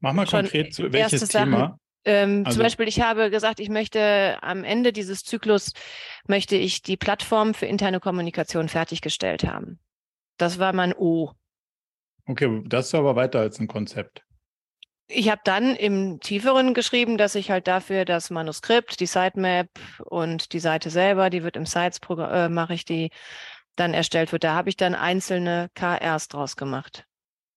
[0.00, 1.58] Mach mal konkret, welches Thema?
[1.58, 5.72] Sachen, ähm, also, zum Beispiel, ich habe gesagt, ich möchte am Ende dieses Zyklus,
[6.26, 9.78] möchte ich die Plattform für interne Kommunikation fertiggestellt haben.
[10.36, 11.32] Das war mein O.
[12.26, 14.24] Okay, das ist aber weiter als ein Konzept.
[15.08, 19.68] Ich habe dann im Tieferen geschrieben, dass ich halt dafür das Manuskript, die Sitemap
[20.04, 23.10] und die Seite selber, die wird im Sites, äh, mache ich die,
[23.76, 24.44] dann erstellt wird.
[24.44, 27.06] Da habe ich dann einzelne KRs draus gemacht.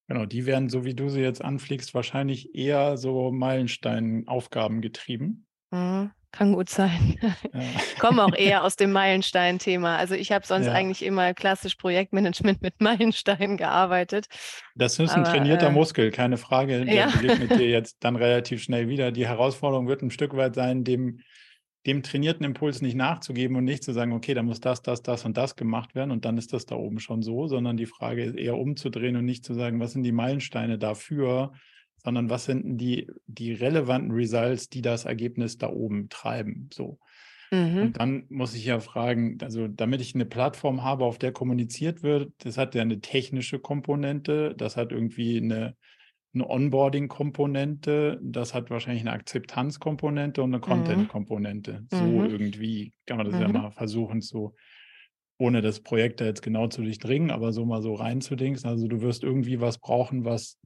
[0.08, 5.48] Genau, die werden, so wie du sie jetzt anfliegst, wahrscheinlich eher so Meilenstein-Aufgaben getrieben.
[5.72, 7.18] Mhm, kann gut sein.
[7.22, 7.36] Ja.
[7.96, 9.98] Ich komme auch eher aus dem Meilenstein-Thema.
[9.98, 10.74] Also ich habe sonst ja.
[10.74, 14.28] eigentlich immer klassisch Projektmanagement mit Meilensteinen gearbeitet.
[14.76, 16.86] Das ist ein Aber, trainierter äh, Muskel, keine Frage.
[16.86, 17.08] Der ja.
[17.08, 19.12] begegnet dir jetzt dann relativ schnell wieder.
[19.12, 21.22] Die Herausforderung wird ein Stück weit sein, dem
[21.86, 25.26] dem trainierten Impuls nicht nachzugeben und nicht zu sagen, okay, da muss das, das, das
[25.26, 28.24] und das gemacht werden und dann ist das da oben schon so, sondern die Frage
[28.24, 31.54] ist eher umzudrehen und nicht zu sagen, was sind die Meilensteine dafür,
[31.98, 36.70] sondern was sind die, die relevanten Results, die das Ergebnis da oben treiben.
[36.74, 37.00] So.
[37.52, 37.78] Mhm.
[37.78, 42.04] Und dann muss ich ja fragen, also damit ich eine Plattform habe, auf der kommuniziert
[42.04, 45.76] wird, das hat ja eine technische Komponente, das hat irgendwie eine,
[46.36, 50.62] eine Onboarding-Komponente, das hat wahrscheinlich eine Akzeptanz-Komponente und eine mhm.
[50.62, 51.86] Content-Komponente.
[51.90, 52.26] So mhm.
[52.26, 53.42] irgendwie kann man das mhm.
[53.42, 54.54] ja mal versuchen, so
[55.38, 58.70] ohne das Projekt da jetzt genau zu durchdringen, aber so mal so reinzudingsen.
[58.70, 60.58] Also du wirst irgendwie was brauchen, was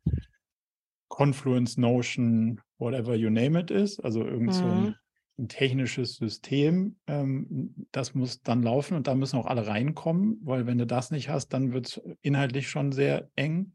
[1.09, 4.95] Confluence, Notion, whatever you name it ist, also irgend so ein, mhm.
[5.39, 10.67] ein technisches System, ähm, das muss dann laufen und da müssen auch alle reinkommen, weil
[10.67, 13.73] wenn du das nicht hast, dann wird es inhaltlich schon sehr eng.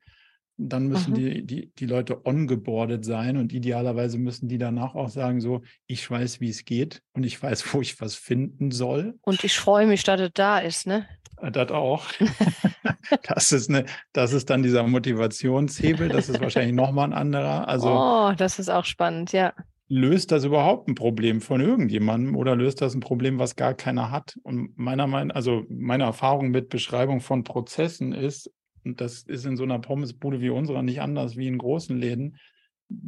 [0.56, 1.16] Dann müssen mhm.
[1.16, 6.08] die, die, die Leute ongeboardet sein und idealerweise müssen die danach auch sagen, so, ich
[6.08, 9.18] weiß, wie es geht und ich weiß, wo ich was finden soll.
[9.22, 11.06] Und ich freue mich, dass es da ist, ne?
[11.50, 12.06] das auch.
[13.22, 17.68] das, ist eine, das ist dann dieser Motivationshebel, das ist wahrscheinlich nochmal ein anderer.
[17.68, 19.52] Also, oh, das ist auch spannend, ja.
[19.88, 24.10] Löst das überhaupt ein Problem von irgendjemandem oder löst das ein Problem, was gar keiner
[24.10, 24.38] hat?
[24.42, 28.50] Und meiner Meinung, also meine Erfahrung mit Beschreibung von Prozessen ist,
[28.84, 32.36] und das ist in so einer Pommesbude wie unserer nicht anders wie in großen Läden,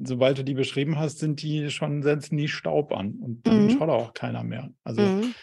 [0.05, 3.71] sobald du die beschrieben hast, sind die schon, setzen die Staub an und dann mhm.
[3.71, 4.71] schaut auch keiner mehr.
[4.85, 5.35] Also mhm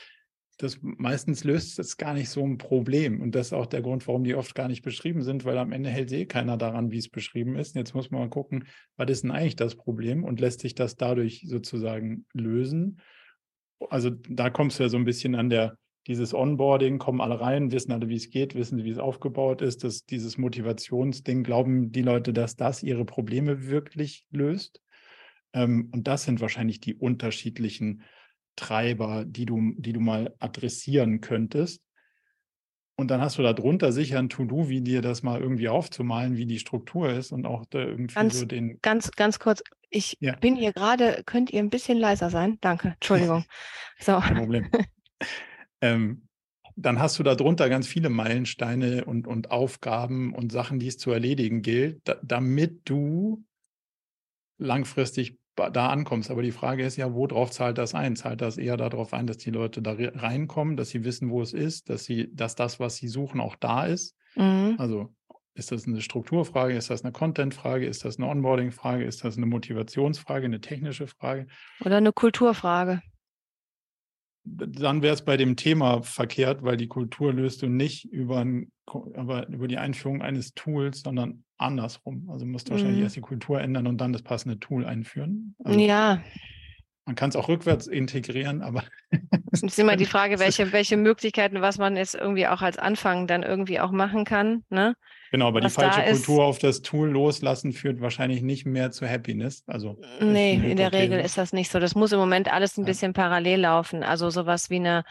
[0.58, 3.22] das meistens löst es gar nicht so ein Problem.
[3.22, 5.72] Und das ist auch der Grund, warum die oft gar nicht beschrieben sind, weil am
[5.72, 7.76] Ende hält eh keiner daran, wie es beschrieben ist.
[7.76, 10.96] Jetzt muss man mal gucken, was ist denn eigentlich das Problem und lässt sich das
[10.96, 13.02] dadurch sozusagen lösen.
[13.90, 17.72] Also da kommst du ja so ein bisschen an der, dieses Onboarding, kommen alle rein,
[17.72, 22.02] wissen alle, wie es geht, wissen, wie es aufgebaut ist, dass dieses Motivationsding, glauben die
[22.02, 24.82] Leute, dass das ihre Probleme wirklich löst.
[25.54, 28.04] Ähm, und das sind wahrscheinlich die unterschiedlichen
[28.56, 31.82] Treiber, die du, die du mal adressieren könntest.
[32.96, 36.46] Und dann hast du darunter sicher ein To-Do, wie dir das mal irgendwie aufzumalen, wie
[36.46, 38.80] die Struktur ist und auch da irgendwie ganz, so den.
[38.82, 40.36] Ganz, ganz kurz, ich ja.
[40.36, 42.58] bin hier gerade, könnt ihr ein bisschen leiser sein?
[42.62, 43.46] Danke, Entschuldigung.
[44.00, 44.20] So.
[44.20, 44.70] Kein Problem.
[45.84, 46.28] ähm,
[46.76, 51.12] dann hast du darunter ganz viele Meilensteine und, und Aufgaben und Sachen, die es zu
[51.12, 53.44] erledigen gilt, da, damit du
[54.58, 56.32] langfristig da ankommst.
[56.32, 58.16] Aber die Frage ist ja, worauf zahlt das ein?
[58.16, 61.54] Zahlt das eher darauf ein, dass die Leute da reinkommen, dass sie wissen, wo es
[61.54, 64.16] ist, dass sie, dass das, was sie suchen, auch da ist?
[64.36, 64.76] Mhm.
[64.80, 65.14] Also
[65.54, 66.76] ist das eine Strukturfrage?
[66.76, 67.86] Ist das eine Contentfrage?
[67.86, 69.04] Ist das eine Onboarding-Frage?
[69.04, 71.46] Ist das eine Motivationsfrage, eine technische Frage?
[71.82, 73.02] Oder eine Kulturfrage?
[74.46, 78.72] Dann wäre es bei dem Thema verkehrt, weil die Kultur löst du nicht über, ein,
[78.92, 82.30] über die Einführung eines Tools, sondern andersrum.
[82.30, 83.04] Also musst du wahrscheinlich mhm.
[83.04, 85.56] erst die Kultur ändern und dann das passende Tool einführen.
[85.64, 86.22] Also ja.
[87.06, 88.84] Man kann es auch rückwärts integrieren, aber.
[89.52, 93.28] Es ist immer die Frage, welche, welche Möglichkeiten, was man jetzt irgendwie auch als Anfang
[93.28, 94.64] dann irgendwie auch machen kann.
[94.70, 94.96] Ne?
[95.34, 99.64] Genau, aber die falsche Kultur auf das Tool loslassen führt wahrscheinlich nicht mehr zu Happiness.
[99.66, 101.80] Also nee, in der Regel ist das nicht so.
[101.80, 104.04] Das muss im Moment alles ein bisschen parallel laufen.
[104.04, 105.04] Also sowas wie eine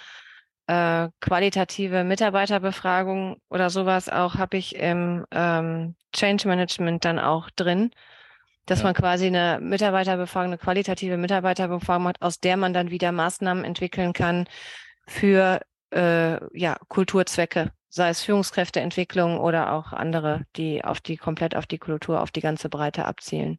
[0.68, 7.90] äh, qualitative Mitarbeiterbefragung oder sowas auch habe ich im ähm, Change Management dann auch drin,
[8.66, 8.84] dass ja.
[8.84, 14.12] man quasi eine Mitarbeiterbefragung, eine qualitative Mitarbeiterbefragung hat, aus der man dann wieder Maßnahmen entwickeln
[14.12, 14.46] kann
[15.08, 21.66] für äh, ja, Kulturzwecke, sei es Führungskräfteentwicklung oder auch andere, die auf die komplett auf
[21.66, 23.58] die Kultur, auf die ganze Breite abzielen.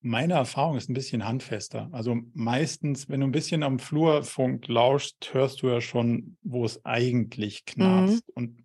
[0.00, 1.90] Meine Erfahrung ist ein bisschen handfester.
[1.92, 6.82] Also meistens, wenn du ein bisschen am Flurfunk lauschst, hörst du ja schon, wo es
[6.86, 8.26] eigentlich knarzt.
[8.28, 8.32] Mhm.
[8.34, 8.64] Und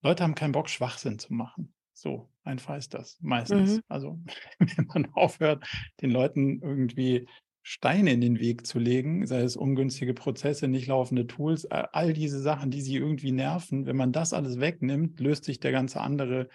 [0.00, 1.74] Leute haben keinen Bock, Schwachsinn zu machen.
[1.92, 3.76] So einfach ist das meistens.
[3.76, 3.82] Mhm.
[3.88, 4.20] Also
[4.60, 5.66] wenn man aufhört,
[6.00, 7.26] den Leuten irgendwie
[7.66, 12.38] Steine in den Weg zu legen, sei es ungünstige Prozesse, nicht laufende Tools, all diese
[12.38, 16.50] Sachen, die sie irgendwie nerven, wenn man das alles wegnimmt, löst sich der ganze andere,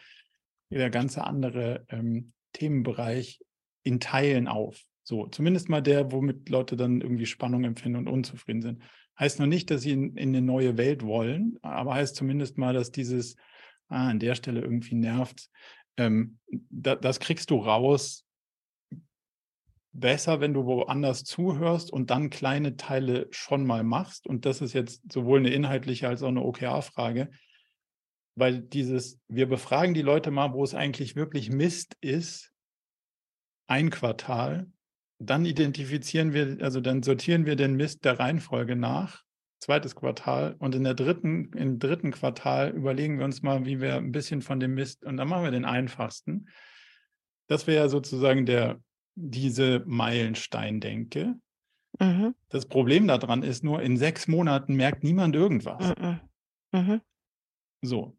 [0.70, 3.42] der ganze andere ähm, Themenbereich
[3.82, 4.80] in Teilen auf.
[5.02, 8.84] So, zumindest mal der, womit Leute dann irgendwie Spannung empfinden und unzufrieden sind.
[9.20, 12.76] Heißt noch nicht, dass sie in, in eine neue Welt wollen, aber heißt zumindest mal,
[12.76, 13.36] dass dieses,
[13.88, 15.50] ah, an der Stelle irgendwie nervt,
[15.98, 16.38] ähm,
[16.70, 18.28] da, das kriegst du raus
[20.00, 24.28] besser, wenn du woanders zuhörst und dann kleine Teile schon mal machst.
[24.28, 27.30] Und das ist jetzt sowohl eine inhaltliche als auch eine OKR-Frage,
[28.36, 32.52] weil dieses, wir befragen die Leute mal, wo es eigentlich wirklich Mist ist,
[33.68, 34.68] ein Quartal.
[35.20, 39.24] Dann identifizieren wir, also dann sortieren wir den Mist der Reihenfolge nach,
[39.60, 40.56] zweites Quartal.
[40.60, 44.42] Und in der dritten, im dritten Quartal überlegen wir uns mal, wie wir ein bisschen
[44.42, 46.48] von dem Mist, und dann machen wir den einfachsten.
[47.48, 48.80] Das wäre sozusagen der,
[49.22, 51.36] diese Meilenstein-Denke.
[52.00, 52.36] Mhm.
[52.50, 55.94] Das Problem daran ist nur, in sechs Monaten merkt niemand irgendwas.
[56.00, 56.20] Mhm.
[56.72, 57.02] Mhm.
[57.82, 58.18] So,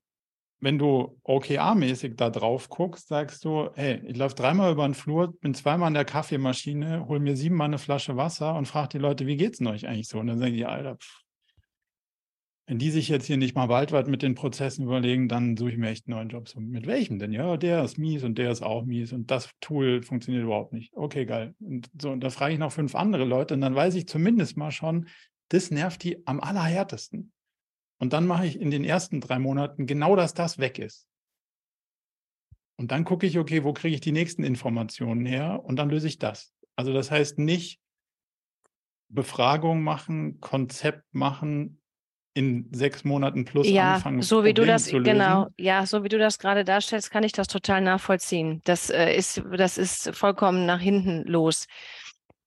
[0.60, 5.32] wenn du OKR-mäßig da drauf guckst, sagst du, hey, ich laufe dreimal über den Flur,
[5.40, 9.26] bin zweimal an der Kaffeemaschine, hol mir siebenmal eine Flasche Wasser und frage die Leute,
[9.26, 10.18] wie geht's denn euch eigentlich so?
[10.18, 11.22] Und dann sagen die, Alter, pff,
[12.70, 15.76] wenn die sich jetzt hier nicht mal weltweit mit den Prozessen überlegen, dann suche ich
[15.76, 16.48] mir echt einen neuen Job.
[16.48, 17.32] So, mit welchem denn?
[17.32, 20.92] Ja, der ist mies und der ist auch mies und das Tool funktioniert überhaupt nicht.
[20.94, 21.56] Okay, geil.
[21.58, 24.56] Und so, und da frage ich noch fünf andere Leute und dann weiß ich zumindest
[24.56, 25.08] mal schon,
[25.48, 27.32] das nervt die am allerhärtesten.
[27.98, 31.08] Und dann mache ich in den ersten drei Monaten genau, dass das weg ist.
[32.76, 35.64] Und dann gucke ich, okay, wo kriege ich die nächsten Informationen her?
[35.64, 36.52] Und dann löse ich das.
[36.76, 37.80] Also das heißt nicht
[39.08, 41.79] Befragung machen, Konzept machen,
[42.34, 44.22] in sechs Monaten plus ja, anfangen.
[44.22, 47.32] So wie Problem du das, genau, ja, so wie du das gerade darstellst, kann ich
[47.32, 48.60] das total nachvollziehen.
[48.64, 51.66] Das äh, ist, das ist vollkommen nach hinten los.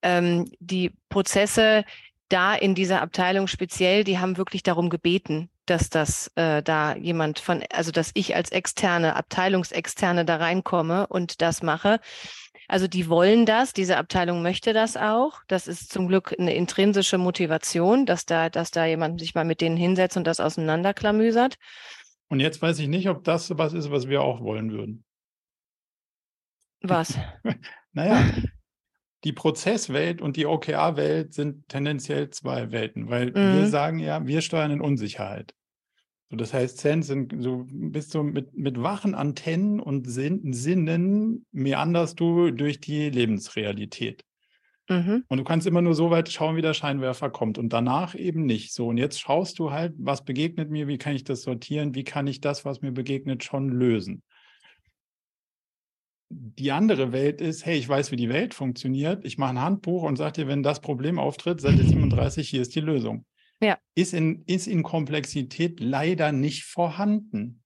[0.02, 1.84] Ähm, die Prozesse,
[2.30, 7.40] da in dieser Abteilung speziell, die haben wirklich darum gebeten, dass das äh, da jemand
[7.40, 12.00] von, also dass ich als externe, Abteilungsexterne da reinkomme und das mache.
[12.68, 15.42] Also die wollen das, diese Abteilung möchte das auch.
[15.48, 19.62] Das ist zum Glück eine intrinsische Motivation, dass da, dass da jemand sich mal mit
[19.62, 21.56] denen hinsetzt und das auseinanderklamüsert.
[22.30, 25.04] Und jetzt weiß ich nicht, ob das was ist, was wir auch wollen würden.
[26.82, 27.18] Was?
[27.94, 28.24] naja,
[29.24, 33.60] die Prozesswelt und die OKR-Welt sind tendenziell zwei Welten, weil mhm.
[33.60, 35.54] wir sagen ja, wir steuern in Unsicherheit.
[36.34, 41.46] So, das heißt, Sense sind so bist du mit, mit wachen Antennen und Sinn, Sinnen
[41.52, 44.26] meanderst du durch die Lebensrealität.
[44.90, 45.26] Mhm.
[45.28, 48.48] Und du kannst immer nur so weit schauen, wie der Scheinwerfer kommt und danach eben
[48.48, 48.74] nicht.
[48.74, 52.04] So, und jetzt schaust du halt, was begegnet mir, wie kann ich das sortieren, wie
[52.04, 54.24] kann ich das, was mir begegnet, schon lösen
[56.36, 60.02] die andere Welt ist, hey, ich weiß, wie die Welt funktioniert, ich mache ein Handbuch
[60.02, 63.24] und sage dir, wenn das Problem auftritt, Seite 37, hier ist die Lösung.
[63.64, 63.80] Ja.
[63.96, 67.64] Ist in, ist in Komplexität leider nicht vorhanden.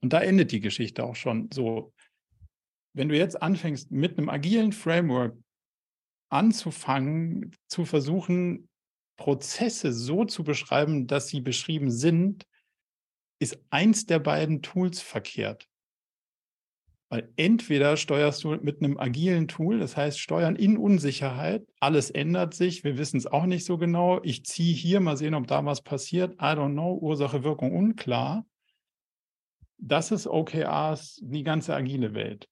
[0.00, 1.92] Und da endet die Geschichte auch schon so.
[2.94, 5.36] Wenn du jetzt anfängst, mit einem agilen Framework
[6.30, 8.68] anzufangen, zu versuchen,
[9.16, 12.46] Prozesse so zu beschreiben, dass sie beschrieben sind,
[13.40, 15.68] ist eins der beiden Tools verkehrt.
[17.12, 22.54] Weil entweder steuerst du mit einem agilen Tool, das heißt Steuern in Unsicherheit, alles ändert
[22.54, 25.62] sich, wir wissen es auch nicht so genau, ich ziehe hier, mal sehen, ob da
[25.62, 28.46] was passiert, I don't know, Ursache, Wirkung unklar.
[29.76, 32.48] Das ist OKRs, die ganze agile Welt.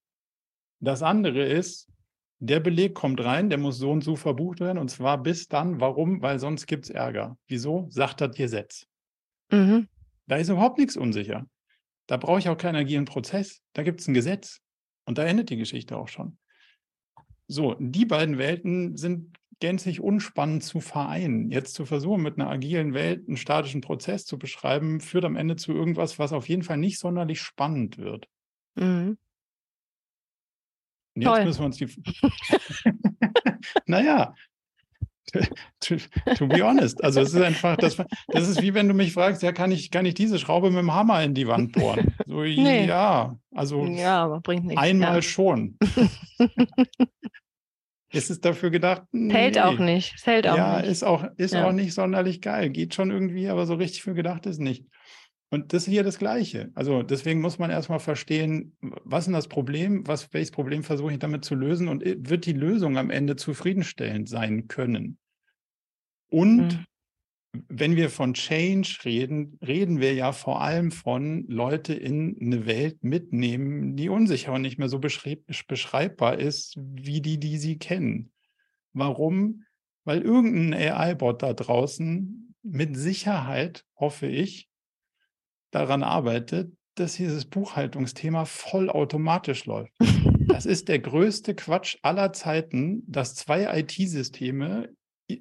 [0.79, 1.89] Das andere ist,
[2.39, 5.81] der Beleg kommt rein, der muss so und so verbucht werden, und zwar bis dann.
[5.81, 6.21] Warum?
[6.21, 7.39] Weil sonst gibt es Ärger.
[7.47, 7.87] Wieso?
[7.89, 8.87] Sagt das Gesetz.
[9.51, 9.89] Mhm.
[10.27, 11.47] Da ist überhaupt nichts unsicher.
[12.11, 13.63] Da brauche ich auch keinen agilen Prozess.
[13.73, 14.61] Da gibt es ein Gesetz.
[15.05, 16.39] Und da endet die Geschichte auch schon.
[17.47, 21.53] So, die beiden Welten sind gänzlich unspannend zu vereinen.
[21.53, 25.55] Jetzt zu versuchen, mit einer agilen Welt einen statischen Prozess zu beschreiben, führt am Ende
[25.55, 28.27] zu irgendwas, was auf jeden Fall nicht sonderlich spannend wird.
[28.75, 29.17] Mhm.
[31.15, 31.45] Und jetzt Toll.
[31.45, 31.87] müssen wir uns die.
[33.87, 34.35] naja,
[35.81, 35.97] to,
[36.37, 37.03] to, be honest.
[37.03, 37.97] Also es ist einfach, das,
[38.29, 40.79] das ist wie wenn du mich fragst, ja, kann ich, kann ich diese Schraube mit
[40.79, 42.15] dem Hammer in die Wand bohren?
[42.27, 42.87] So, nee.
[42.87, 44.81] ja, also ja, aber bringt nichts.
[44.81, 45.23] einmal ja.
[45.23, 45.77] schon.
[48.13, 49.03] ist es dafür gedacht?
[49.13, 49.35] Nee.
[49.35, 50.15] Hält auch nicht.
[50.25, 50.91] Hält auch ja, nicht.
[50.91, 51.67] ist auch, ist ja.
[51.67, 52.71] auch nicht sonderlich geil.
[52.71, 54.87] Geht schon irgendwie, aber so richtig für gedacht ist nicht.
[55.53, 56.71] Und das ist hier das Gleiche.
[56.75, 61.19] Also deswegen muss man erstmal verstehen, was ist das Problem, was, welches Problem versuche ich
[61.19, 65.19] damit zu lösen und wird die Lösung am Ende zufriedenstellend sein können.
[66.31, 66.87] Und
[67.53, 67.65] mhm.
[67.69, 73.03] wenn wir von Change reden, reden wir ja vor allem von Leute in eine Welt
[73.03, 78.33] mitnehmen, die unsicher und nicht mehr so beschreibbar ist, wie die, die sie kennen.
[78.93, 79.65] Warum?
[80.05, 84.69] Weil irgendein AI-Bot da draußen mit Sicherheit, hoffe ich,
[85.71, 89.93] daran arbeitet, dass dieses Buchhaltungsthema vollautomatisch läuft.
[90.51, 94.93] Das ist der größte Quatsch aller Zeiten, dass zwei IT-Systeme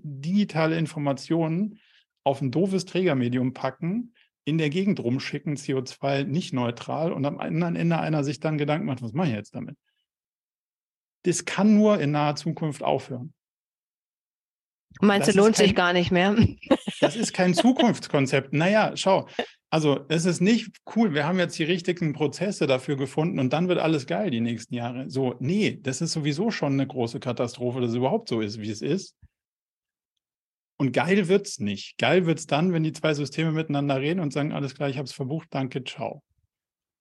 [0.03, 1.79] digitale Informationen
[2.23, 4.13] auf ein doofes Trägermedium packen,
[4.45, 8.85] in der Gegend rumschicken, CO2 nicht neutral und am anderen Ende einer sich dann Gedanken
[8.85, 9.77] macht, was mache ich jetzt damit?
[11.23, 13.33] Das kann nur in naher Zukunft aufhören.
[15.01, 16.35] Meinst du, lohnt kein, sich gar nicht mehr?
[16.99, 18.53] Das ist kein Zukunftskonzept.
[18.53, 19.27] Naja, schau,
[19.69, 23.67] also es ist nicht cool, wir haben jetzt die richtigen Prozesse dafür gefunden und dann
[23.67, 25.09] wird alles geil die nächsten Jahre.
[25.09, 28.71] So, nee, das ist sowieso schon eine große Katastrophe, dass es überhaupt so ist, wie
[28.71, 29.15] es ist.
[30.81, 31.97] Und geil wird es nicht.
[31.97, 34.95] Geil wird es dann, wenn die zwei Systeme miteinander reden und sagen, alles klar, ich
[34.95, 36.23] habe es verbucht, danke, ciao.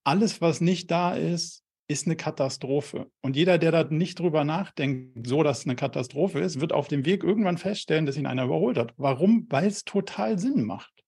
[0.05, 3.09] Alles, was nicht da ist, ist eine Katastrophe.
[3.23, 6.89] Und jeder, der da nicht drüber nachdenkt, so dass es eine Katastrophe ist, wird auf
[6.89, 8.95] dem Weg irgendwann feststellen, dass ihn einer überholt hat.
[8.97, 9.47] Warum?
[9.49, 11.05] Weil es total Sinn macht.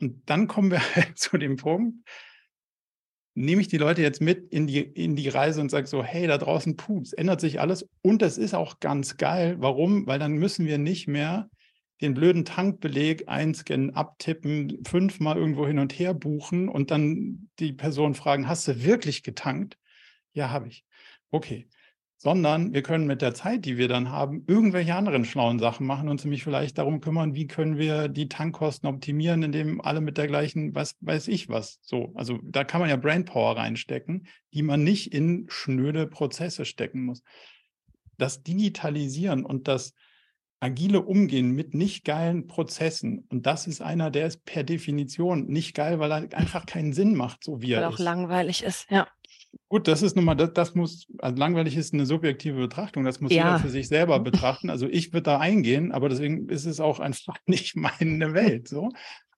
[0.00, 0.82] Und dann kommen wir
[1.16, 2.06] zu dem Punkt,
[3.34, 6.26] nehme ich die Leute jetzt mit in die, in die Reise und sage so, hey,
[6.26, 7.88] da draußen, puh, es ändert sich alles.
[8.02, 9.56] Und das ist auch ganz geil.
[9.58, 10.06] Warum?
[10.06, 11.50] Weil dann müssen wir nicht mehr
[12.00, 18.14] den blöden Tankbeleg einscannen, abtippen, fünfmal irgendwo hin und her buchen und dann die Person
[18.14, 19.78] fragen, hast du wirklich getankt?
[20.32, 20.84] Ja, habe ich.
[21.30, 21.68] Okay
[22.24, 26.08] sondern wir können mit der Zeit, die wir dann haben, irgendwelche anderen schlauen Sachen machen
[26.08, 30.26] und nämlich vielleicht darum kümmern, wie können wir die Tankkosten optimieren, indem alle mit der
[30.26, 32.12] gleichen, was weiß ich was, so.
[32.14, 37.22] Also da kann man ja Brainpower reinstecken, die man nicht in schnöde Prozesse stecken muss.
[38.16, 39.92] Das Digitalisieren und das
[40.60, 43.26] agile Umgehen mit nicht geilen Prozessen.
[43.28, 47.14] Und das ist einer, der ist per Definition nicht geil, weil er einfach keinen Sinn
[47.14, 47.98] macht, so wie weil er ist.
[47.98, 49.06] Weil auch langweilig ist, ja.
[49.68, 53.20] Gut, das ist nun mal, das, das muss, also langweilig ist eine subjektive Betrachtung, das
[53.20, 53.44] muss ja.
[53.44, 54.70] jeder für sich selber betrachten.
[54.70, 58.68] Also ich würde da eingehen, aber deswegen ist es auch einfach nicht meine Welt.
[58.68, 58.90] So.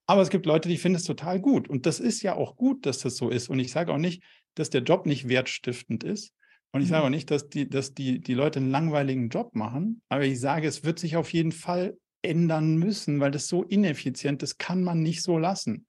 [0.05, 1.67] Aber es gibt Leute, die finden es total gut.
[1.67, 3.49] Und das ist ja auch gut, dass das so ist.
[3.49, 4.23] Und ich sage auch nicht,
[4.55, 6.33] dass der Job nicht wertstiftend ist.
[6.71, 7.05] Und ich sage mhm.
[7.07, 10.01] auch nicht, dass die, dass die, die Leute einen langweiligen Job machen.
[10.09, 14.43] Aber ich sage, es wird sich auf jeden Fall ändern müssen, weil das so ineffizient
[14.43, 15.87] ist, kann man nicht so lassen.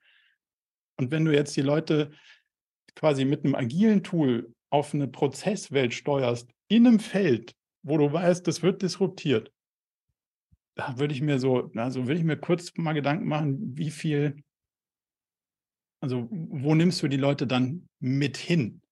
[0.96, 2.10] Und wenn du jetzt die Leute
[2.98, 8.46] quasi mit einem agilen Tool auf eine Prozesswelt steuerst, in einem Feld, wo du weißt,
[8.46, 9.52] das wird disruptiert,
[10.74, 14.42] da würde ich mir so, also würde ich mir kurz mal Gedanken machen, wie viel,
[16.00, 18.82] also wo nimmst du die Leute dann mit hin?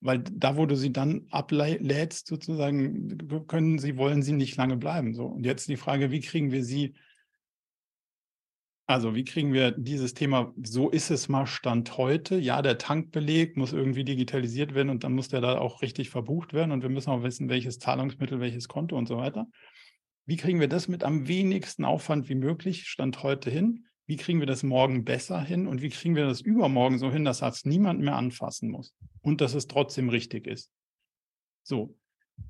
[0.00, 5.14] Weil da, wo du sie dann ablädst, sozusagen, können sie, wollen sie nicht lange bleiben.
[5.14, 5.24] So.
[5.26, 6.94] Und jetzt die Frage, wie kriegen wir sie
[8.86, 12.36] also, wie kriegen wir dieses Thema, so ist es mal Stand heute.
[12.36, 16.52] Ja, der Tankbeleg muss irgendwie digitalisiert werden und dann muss der da auch richtig verbucht
[16.52, 19.46] werden und wir müssen auch wissen, welches Zahlungsmittel, welches Konto und so weiter.
[20.26, 23.86] Wie kriegen wir das mit am wenigsten Aufwand wie möglich Stand heute hin?
[24.06, 27.24] Wie kriegen wir das morgen besser hin und wie kriegen wir das übermorgen so hin,
[27.24, 30.70] dass das niemand mehr anfassen muss und dass es trotzdem richtig ist?
[31.62, 31.96] So.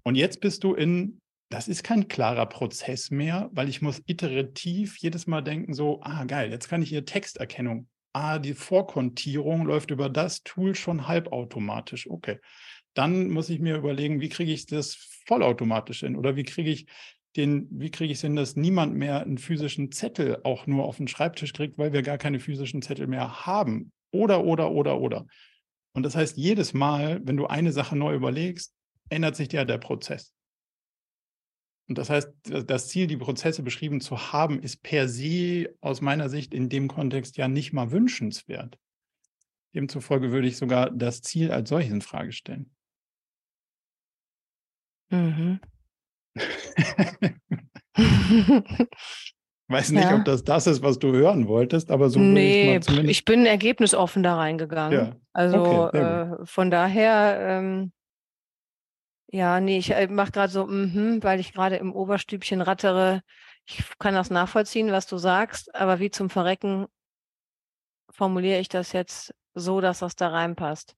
[0.02, 1.20] Und jetzt bist du in
[1.54, 6.24] das ist kein klarer Prozess mehr, weil ich muss iterativ jedes Mal denken, so, ah,
[6.24, 7.86] geil, jetzt kann ich hier Texterkennung.
[8.12, 12.10] Ah, die Vorkontierung läuft über das Tool schon halbautomatisch.
[12.10, 12.40] Okay.
[12.92, 14.96] Dann muss ich mir überlegen, wie kriege ich das
[15.26, 16.16] vollautomatisch hin?
[16.16, 16.86] Oder wie kriege ich
[17.36, 20.96] den, wie kriege ich es hin, dass niemand mehr einen physischen Zettel auch nur auf
[20.96, 23.92] den Schreibtisch kriegt, weil wir gar keine physischen Zettel mehr haben?
[24.10, 25.26] Oder, oder, oder, oder.
[25.92, 28.74] Und das heißt, jedes Mal, wenn du eine Sache neu überlegst,
[29.08, 30.33] ändert sich ja der Prozess.
[31.88, 36.28] Und das heißt, das Ziel, die Prozesse beschrieben zu haben, ist per se aus meiner
[36.28, 38.78] Sicht in dem Kontext ja nicht mal wünschenswert.
[39.74, 42.70] Demzufolge würde ich sogar das Ziel als solches in Frage stellen.
[45.10, 45.60] Mhm.
[49.68, 50.16] Weiß nicht, ja.
[50.16, 54.22] ob das das ist, was du hören wolltest, aber so nee, ich, ich bin ergebnisoffen
[54.22, 54.98] da reingegangen.
[54.98, 55.16] Ja.
[55.32, 57.92] Also okay, äh, von daher ähm,
[59.34, 63.22] ja, nee, ich äh, mache gerade so, mm weil ich gerade im Oberstübchen rattere.
[63.66, 66.86] Ich kann das nachvollziehen, was du sagst, aber wie zum Verrecken
[68.10, 70.94] formuliere ich das jetzt so, dass das da reinpasst.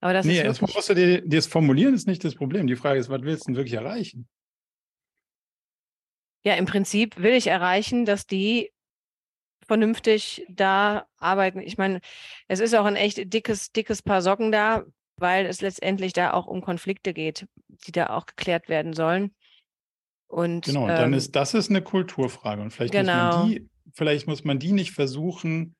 [0.00, 2.66] Aber das nee, ist erstmal musst du dir, das Formulieren ist nicht das Problem.
[2.66, 4.28] Die Frage ist, was willst du denn wirklich erreichen?
[6.42, 8.72] Ja, im Prinzip will ich erreichen, dass die
[9.68, 11.60] vernünftig da arbeiten.
[11.60, 12.00] Ich meine,
[12.48, 14.84] es ist auch ein echt dickes, dickes Paar Socken da,
[15.18, 17.46] weil es letztendlich da auch um Konflikte geht,
[17.86, 19.34] die da auch geklärt werden sollen.
[20.28, 22.60] Und, genau, dann ähm, ist das ist eine Kulturfrage.
[22.62, 23.26] Und vielleicht genau.
[23.26, 23.60] muss man genau.
[23.60, 25.74] die, vielleicht muss man die nicht versuchen,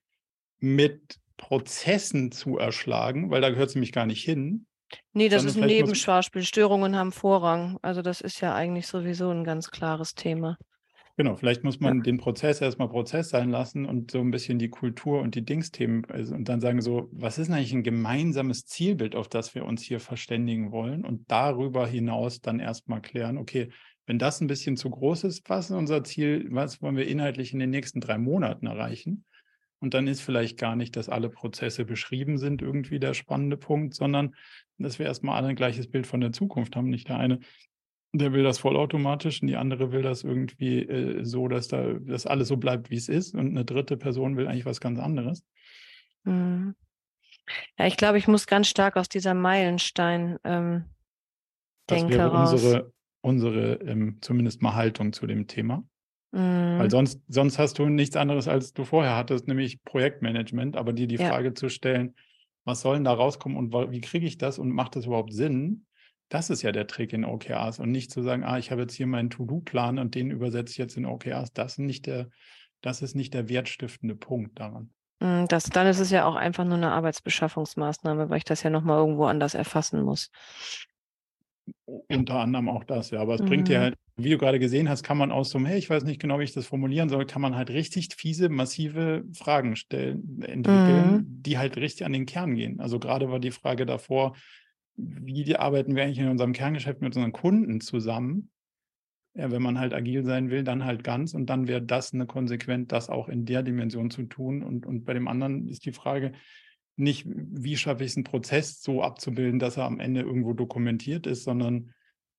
[0.59, 4.66] mit Prozessen zu erschlagen, weil da gehört sie nämlich gar nicht hin.
[5.12, 6.45] Nee, das ist ein Nebenschauspiel.
[6.45, 7.78] Störungen haben Vorrang.
[7.82, 10.57] Also das ist ja eigentlich sowieso ein ganz klares Thema.
[11.18, 12.02] Genau, vielleicht muss man ja.
[12.02, 16.04] den Prozess erstmal Prozess sein lassen und so ein bisschen die Kultur und die Dingsthemen
[16.10, 19.82] also, und dann sagen so, was ist eigentlich ein gemeinsames Zielbild, auf das wir uns
[19.82, 23.70] hier verständigen wollen und darüber hinaus dann erstmal klären, okay,
[24.04, 27.52] wenn das ein bisschen zu groß ist, was ist unser Ziel, was wollen wir inhaltlich
[27.52, 29.24] in den nächsten drei Monaten erreichen?
[29.80, 33.94] Und dann ist vielleicht gar nicht, dass alle Prozesse beschrieben sind, irgendwie der spannende Punkt,
[33.94, 34.34] sondern
[34.78, 36.88] dass wir erstmal alle ein gleiches Bild von der Zukunft haben.
[36.88, 37.40] Nicht der eine
[38.18, 42.26] der will das vollautomatisch und die andere will das irgendwie äh, so, dass da dass
[42.26, 43.34] alles so bleibt, wie es ist.
[43.34, 45.44] Und eine dritte Person will eigentlich was ganz anderes.
[46.24, 46.74] Mhm.
[47.78, 50.84] Ja, ich glaube, ich muss ganz stark aus dieser Meilenstein ähm,
[51.86, 52.52] das wäre raus.
[52.52, 55.84] unsere, unsere ähm, zumindest mal Haltung zu dem Thema.
[56.32, 56.78] Mhm.
[56.78, 61.06] Weil sonst, sonst hast du nichts anderes, als du vorher hattest, nämlich Projektmanagement, aber dir
[61.06, 61.28] die ja.
[61.28, 62.14] Frage zu stellen,
[62.64, 65.86] was soll denn da rauskommen und wie kriege ich das und macht das überhaupt Sinn?
[66.28, 68.94] Das ist ja der Trick in OKRs und nicht zu sagen, ah, ich habe jetzt
[68.94, 71.52] hier meinen To-Do-Plan und den übersetze ich jetzt in OKRs.
[71.52, 72.30] Das ist nicht der,
[72.80, 74.90] das ist nicht der wertstiftende Punkt daran.
[75.22, 78.70] Hm, das, dann ist es ja auch einfach nur eine Arbeitsbeschaffungsmaßnahme, weil ich das ja
[78.70, 80.30] nochmal irgendwo anders erfassen muss.
[81.84, 83.20] Unter anderem auch das, ja.
[83.20, 83.46] Aber es mhm.
[83.46, 85.90] bringt ja halt, wie du gerade gesehen hast, kann man aus so einem, hey, ich
[85.90, 89.76] weiß nicht genau, wie ich das formulieren soll, kann man halt richtig fiese, massive Fragen
[89.76, 91.42] stellen, entwickeln, mhm.
[91.42, 92.80] die halt richtig an den Kern gehen.
[92.80, 94.36] Also gerade war die Frage davor,
[94.97, 98.51] wie arbeiten wir eigentlich in unserem Kerngeschäft mit unseren Kunden zusammen?
[99.34, 102.26] Ja, wenn man halt agil sein will, dann halt ganz und dann wäre das eine
[102.26, 104.62] Konsequenz, das auch in der Dimension zu tun.
[104.62, 106.32] Und, und bei dem anderen ist die Frage
[106.97, 111.26] nicht, wie schaffe ich es, einen Prozess so abzubilden, dass er am Ende irgendwo dokumentiert
[111.26, 111.92] ist, sondern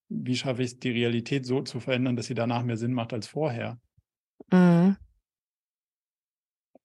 [0.10, 3.14] wie schaffe ich es, die Realität so zu verändern, dass sie danach mehr Sinn macht
[3.14, 3.80] als vorher.
[4.52, 4.98] Mhm.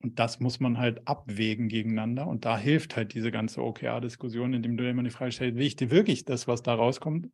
[0.02, 2.26] Und das muss man halt abwägen gegeneinander.
[2.26, 5.76] Und da hilft halt diese ganze OKR-Diskussion, indem du immer die Frage stellst, will ich
[5.76, 7.28] dir wirklich das, was da rauskommt?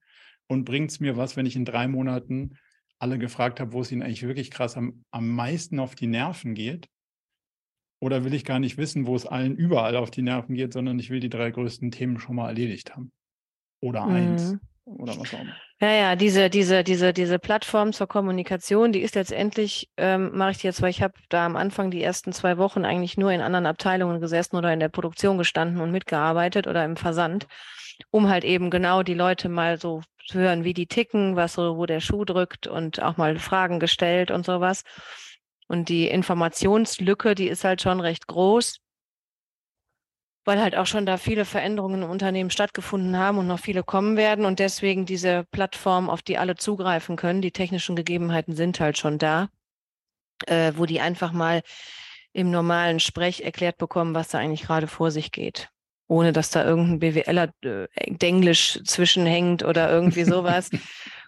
[0.49, 2.57] Und bringt es mir was, wenn ich in drei Monaten
[2.99, 6.55] alle gefragt habe, wo es ihnen eigentlich wirklich krass am, am meisten auf die Nerven
[6.55, 6.89] geht?
[8.01, 10.99] Oder will ich gar nicht wissen, wo es allen überall auf die Nerven geht, sondern
[10.99, 13.13] ich will die drei größten Themen schon mal erledigt haben?
[13.81, 14.15] Oder mhm.
[14.15, 15.57] eins oder was auch immer.
[15.81, 20.63] Ja, ja, diese, diese, diese, diese Plattform zur Kommunikation, die ist letztendlich, ähm, mache ich
[20.65, 23.65] jetzt, weil ich habe da am Anfang die ersten zwei Wochen eigentlich nur in anderen
[23.67, 27.47] Abteilungen gesessen oder in der Produktion gestanden und mitgearbeitet oder im Versand,
[28.11, 31.77] um halt eben genau die Leute mal so zu hören, wie die ticken, was so,
[31.77, 34.83] wo der Schuh drückt und auch mal Fragen gestellt und sowas.
[35.69, 38.79] Und die Informationslücke, die ist halt schon recht groß
[40.49, 44.17] weil halt auch schon da viele Veränderungen im Unternehmen stattgefunden haben und noch viele kommen
[44.17, 48.97] werden und deswegen diese Plattform, auf die alle zugreifen können, die technischen Gegebenheiten sind halt
[48.97, 49.51] schon da,
[50.47, 51.61] äh, wo die einfach mal
[52.33, 55.69] im normalen Sprech erklärt bekommen, was da eigentlich gerade vor sich geht.
[56.07, 57.87] Ohne dass da irgendein BWLer äh,
[58.19, 60.71] Englisch zwischenhängt oder irgendwie sowas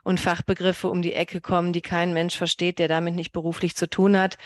[0.03, 3.87] und Fachbegriffe um die Ecke kommen, die kein Mensch versteht, der damit nicht beruflich zu
[3.87, 4.39] tun hat.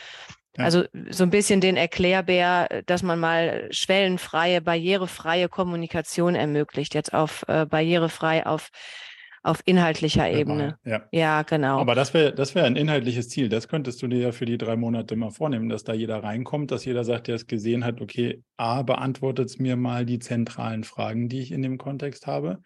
[0.57, 0.65] Ja.
[0.65, 7.45] Also so ein bisschen den Erklärbär, dass man mal schwellenfreie, barrierefreie Kommunikation ermöglicht, jetzt auf
[7.49, 8.71] äh, barrierefrei auf
[9.45, 10.79] auf inhaltlicher Ebene.
[10.87, 11.79] Ja, ja genau.
[11.79, 13.51] Aber das wäre das wäre ein inhaltliches Ziel.
[13.51, 16.71] Das könntest du dir ja für die drei Monate mal vornehmen, dass da jeder reinkommt,
[16.71, 20.83] dass jeder sagt, der es gesehen hat, okay, A, beantwortet es mir mal die zentralen
[20.83, 22.63] Fragen, die ich in dem Kontext habe.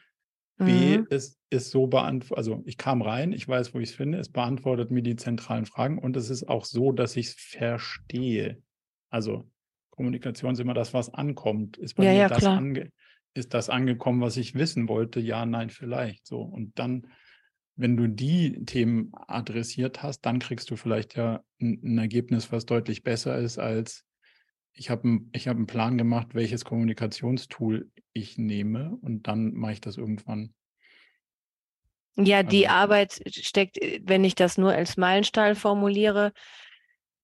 [0.58, 1.06] B, mhm.
[1.10, 4.28] es ist so beantwortet, also ich kam rein, ich weiß, wo ich es finde, es
[4.28, 8.60] beantwortet mir die zentralen Fragen und es ist auch so, dass ich es verstehe.
[9.08, 9.48] Also
[9.90, 11.76] Kommunikation ist immer das, was ankommt.
[11.76, 12.90] Ist bei ja, mir ja, das, ange
[13.34, 15.20] ist das angekommen, was ich wissen wollte?
[15.20, 16.26] Ja, nein, vielleicht.
[16.26, 16.40] So.
[16.40, 17.06] Und dann,
[17.76, 22.66] wenn du die Themen adressiert hast, dann kriegst du vielleicht ja ein, ein Ergebnis, was
[22.66, 24.04] deutlich besser ist als
[24.78, 29.80] ich habe ich hab einen Plan gemacht, welches Kommunikationstool ich nehme und dann mache ich
[29.80, 30.54] das irgendwann.
[32.16, 36.32] Ja, die also, Arbeit steckt, wenn ich das nur als Meilenstein formuliere,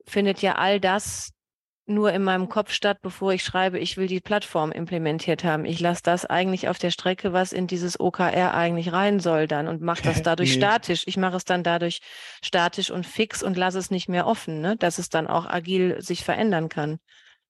[0.06, 1.32] findet ja all das
[1.86, 5.64] nur in meinem Kopf statt, bevor ich schreibe, ich will die Plattform implementiert haben.
[5.66, 9.68] Ich lasse das eigentlich auf der Strecke, was in dieses OKR eigentlich rein soll dann
[9.68, 10.60] und mache das dadurch nee.
[10.60, 11.02] statisch.
[11.06, 12.00] Ich mache es dann dadurch
[12.42, 14.76] statisch und fix und lasse es nicht mehr offen, ne?
[14.76, 17.00] dass es dann auch agil sich verändern kann.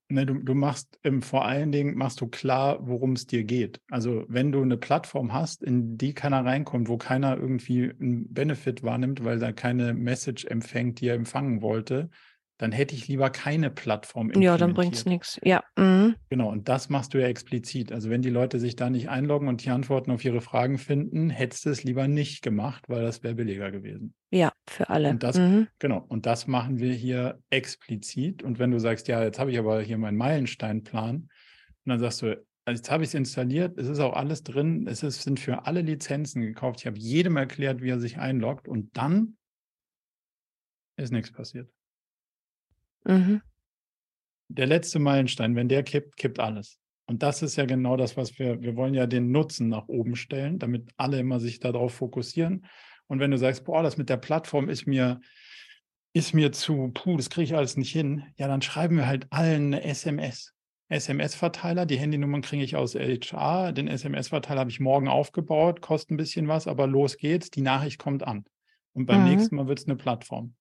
[0.09, 3.80] Ne, du, du machst ähm, vor allen Dingen machst du klar, worum es dir geht.
[3.90, 8.82] Also wenn du eine Plattform hast, in die keiner reinkommt, wo keiner irgendwie einen Benefit
[8.82, 12.11] wahrnimmt, weil da keine Message empfängt, die er empfangen wollte,
[12.59, 15.40] dann hätte ich lieber keine Plattform Ja, dann bringt es nichts.
[15.42, 15.64] Ja.
[15.76, 16.14] Mhm.
[16.28, 17.90] Genau, und das machst du ja explizit.
[17.90, 21.30] Also wenn die Leute sich da nicht einloggen und die Antworten auf ihre Fragen finden,
[21.30, 24.14] hättest du es lieber nicht gemacht, weil das wäre billiger gewesen.
[24.30, 25.11] Ja, für alle.
[25.11, 25.66] Und das, mhm.
[25.80, 28.42] Genau, und das machen wir hier explizit.
[28.42, 32.22] Und wenn du sagst, ja, jetzt habe ich aber hier meinen Meilensteinplan, und dann sagst
[32.22, 35.38] du, also jetzt habe ich es installiert, es ist auch alles drin, es ist, sind
[35.38, 36.80] für alle Lizenzen gekauft.
[36.80, 39.36] Ich habe jedem erklärt, wie er sich einloggt und dann
[40.96, 41.68] ist nichts passiert.
[43.05, 43.42] Mhm.
[44.48, 46.78] Der letzte Meilenstein, wenn der kippt, kippt alles.
[47.07, 50.16] Und das ist ja genau das, was wir, wir wollen ja den Nutzen nach oben
[50.16, 52.66] stellen, damit alle immer sich darauf fokussieren.
[53.07, 55.20] Und wenn du sagst, boah, das mit der Plattform ist mir,
[56.14, 59.26] ist mir zu, puh, das kriege ich alles nicht hin, ja, dann schreiben wir halt
[59.30, 60.55] allen eine SMS.
[60.88, 66.16] SMS-Verteiler, die Handynummern kriege ich aus HR, den SMS-Verteiler habe ich morgen aufgebaut, kostet ein
[66.16, 68.44] bisschen was, aber los geht's, die Nachricht kommt an.
[68.92, 69.30] Und beim mhm.
[69.30, 70.55] nächsten Mal wird es eine Plattform.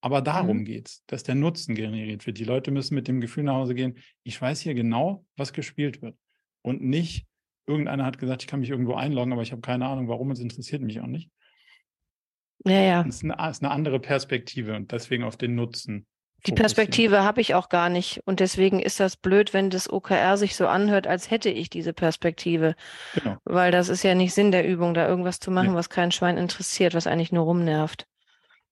[0.00, 0.64] Aber darum mhm.
[0.64, 2.38] geht es, dass der Nutzen generiert wird.
[2.38, 6.02] Die Leute müssen mit dem Gefühl nach Hause gehen, ich weiß hier genau, was gespielt
[6.02, 6.16] wird.
[6.62, 7.26] Und nicht,
[7.66, 10.40] irgendeiner hat gesagt, ich kann mich irgendwo einloggen, aber ich habe keine Ahnung, warum, es
[10.40, 11.30] interessiert mich auch nicht.
[12.64, 13.02] Ja, ja.
[13.02, 16.06] Das ist eine, ist eine andere Perspektive und deswegen auf den Nutzen.
[16.46, 18.20] Die Perspektive habe ich auch gar nicht.
[18.24, 21.92] Und deswegen ist das blöd, wenn das OKR sich so anhört, als hätte ich diese
[21.92, 22.76] Perspektive.
[23.14, 23.38] Genau.
[23.44, 25.74] Weil das ist ja nicht Sinn der Übung, da irgendwas zu machen, nee.
[25.74, 28.06] was kein Schwein interessiert, was eigentlich nur rumnervt.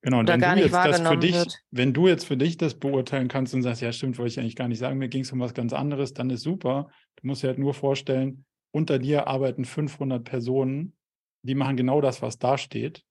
[0.07, 1.65] Genau, und wenn du jetzt das für dich, wird.
[1.73, 4.55] wenn du jetzt für dich das beurteilen kannst und sagst, ja, stimmt, wollte ich eigentlich
[4.55, 6.89] gar nicht sagen, mir ging es um was ganz anderes, dann ist super.
[7.17, 10.97] Du musst dir halt nur vorstellen, unter dir arbeiten 500 Personen,
[11.43, 13.03] die machen genau das, was da steht.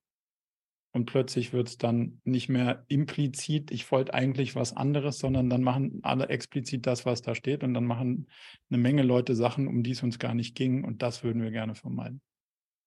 [0.93, 5.63] Und plötzlich wird es dann nicht mehr implizit, ich wollte eigentlich was anderes, sondern dann
[5.63, 7.65] machen alle explizit das, was da steht.
[7.65, 8.29] Und dann machen
[8.69, 10.85] eine Menge Leute Sachen, um die es uns gar nicht ging.
[10.85, 12.21] Und das würden wir gerne vermeiden.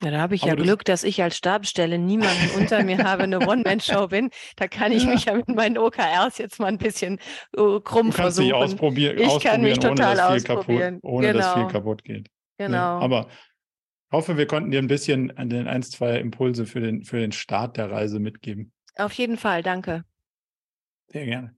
[0.02, 2.98] Ja, da habe ich Aber ja das Glück, dass ich als Stabsstelle niemanden unter mir
[2.98, 4.30] habe, eine One-Man-Show bin.
[4.54, 5.10] Da kann ich ja.
[5.10, 7.18] mich ja mit meinen OKRs jetzt mal ein bisschen
[7.56, 8.46] uh, krumm du kannst versuchen.
[8.46, 10.94] Dich ausprobieren, ich kann mich total ohne, ausprobieren.
[10.96, 11.38] Kaputt, ohne genau.
[11.38, 12.28] dass viel kaputt geht.
[12.58, 12.76] Genau.
[12.76, 16.80] Ja, aber ich hoffe, wir konnten dir ein bisschen an den ein, zwei Impulse für
[16.80, 18.72] den, für den Start der Reise mitgeben.
[18.96, 20.04] Auf jeden Fall, danke.
[21.08, 21.56] Sehr gerne.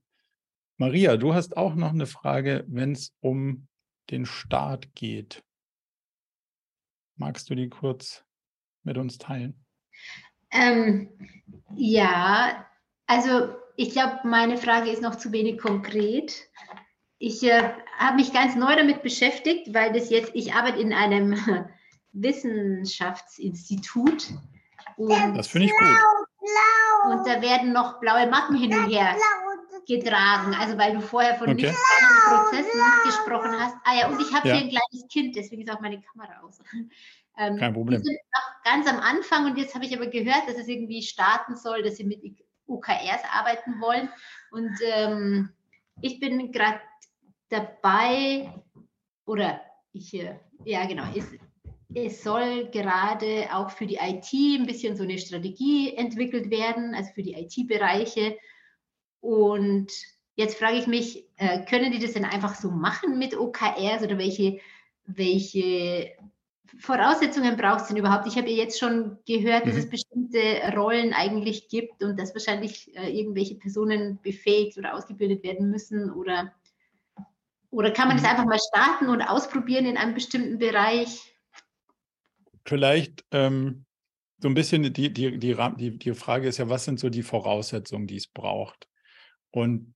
[0.77, 3.67] Maria, du hast auch noch eine Frage, wenn es um
[4.09, 5.43] den Start geht.
[7.17, 8.25] Magst du die kurz
[8.83, 9.55] mit uns teilen?
[10.51, 11.09] Ähm,
[11.75, 12.65] ja,
[13.07, 16.49] also ich glaube, meine Frage ist noch zu wenig konkret.
[17.17, 21.35] Ich äh, habe mich ganz neu damit beschäftigt, weil das jetzt, ich arbeite in einem
[22.11, 24.33] Wissenschaftsinstitut.
[24.97, 25.87] Und, das finde ich gut.
[27.05, 29.15] Und da werden noch blaue Mappen hin und her
[29.87, 30.55] getragen.
[30.59, 31.73] Also weil du vorher von okay.
[32.27, 33.75] Prozessen gesprochen hast.
[33.83, 34.55] Ah ja, und ich habe ja.
[34.55, 36.59] hier ein kleines Kind, deswegen ist auch meine Kamera aus.
[37.37, 37.97] Ähm, Kein Problem.
[37.97, 41.01] Wir sind noch ganz am Anfang und jetzt habe ich aber gehört, dass es irgendwie
[41.01, 42.19] starten soll, dass sie mit
[42.67, 44.09] OKRs arbeiten wollen.
[44.51, 45.49] Und ähm,
[46.01, 46.81] ich bin gerade
[47.49, 48.53] dabei,
[49.25, 49.61] oder
[49.93, 51.25] ich, äh, ja genau, es,
[51.93, 57.11] es soll gerade auch für die IT ein bisschen so eine Strategie entwickelt werden, also
[57.13, 58.37] für die IT-Bereiche.
[59.21, 59.91] Und
[60.35, 64.17] jetzt frage ich mich, äh, können die das denn einfach so machen mit OKRs oder
[64.17, 64.59] welche,
[65.05, 66.11] welche
[66.79, 68.27] Voraussetzungen braucht es denn überhaupt?
[68.27, 69.79] Ich habe ja jetzt schon gehört, dass mhm.
[69.79, 75.69] es bestimmte Rollen eigentlich gibt und dass wahrscheinlich äh, irgendwelche Personen befähigt oder ausgebildet werden
[75.69, 76.51] müssen oder,
[77.69, 78.21] oder kann man mhm.
[78.21, 81.35] das einfach mal starten und ausprobieren in einem bestimmten Bereich?
[82.65, 83.85] Vielleicht ähm,
[84.39, 87.23] so ein bisschen die, die, die, die, die Frage ist ja, was sind so die
[87.23, 88.87] Voraussetzungen, die es braucht?
[89.51, 89.93] Und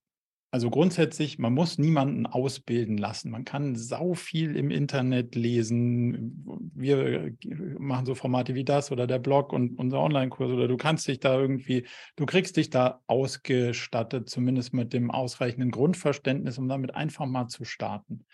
[0.52, 3.30] also grundsätzlich, man muss niemanden ausbilden lassen.
[3.30, 6.46] Man kann sau viel im Internet lesen.
[6.74, 7.32] Wir
[7.78, 11.20] machen so Formate wie das oder der Blog und unser Online-Kurs oder du kannst dich
[11.20, 17.26] da irgendwie, du kriegst dich da ausgestattet, zumindest mit dem ausreichenden Grundverständnis, um damit einfach
[17.26, 18.24] mal zu starten.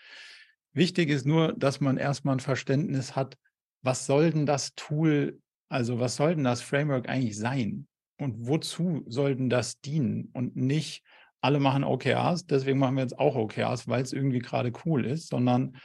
[0.71, 3.37] Wichtig ist nur, dass man erstmal ein Verständnis hat,
[3.81, 7.87] was soll denn das Tool, also was soll denn das Framework eigentlich sein?
[8.17, 10.29] Und wozu soll denn das dienen?
[10.33, 11.03] Und nicht,
[11.43, 15.29] alle machen OKRs, deswegen machen wir jetzt auch OKRs, weil es irgendwie gerade cool ist,
[15.29, 15.77] sondern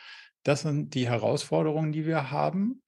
[0.45, 2.83] das sind die Herausforderungen, die wir haben.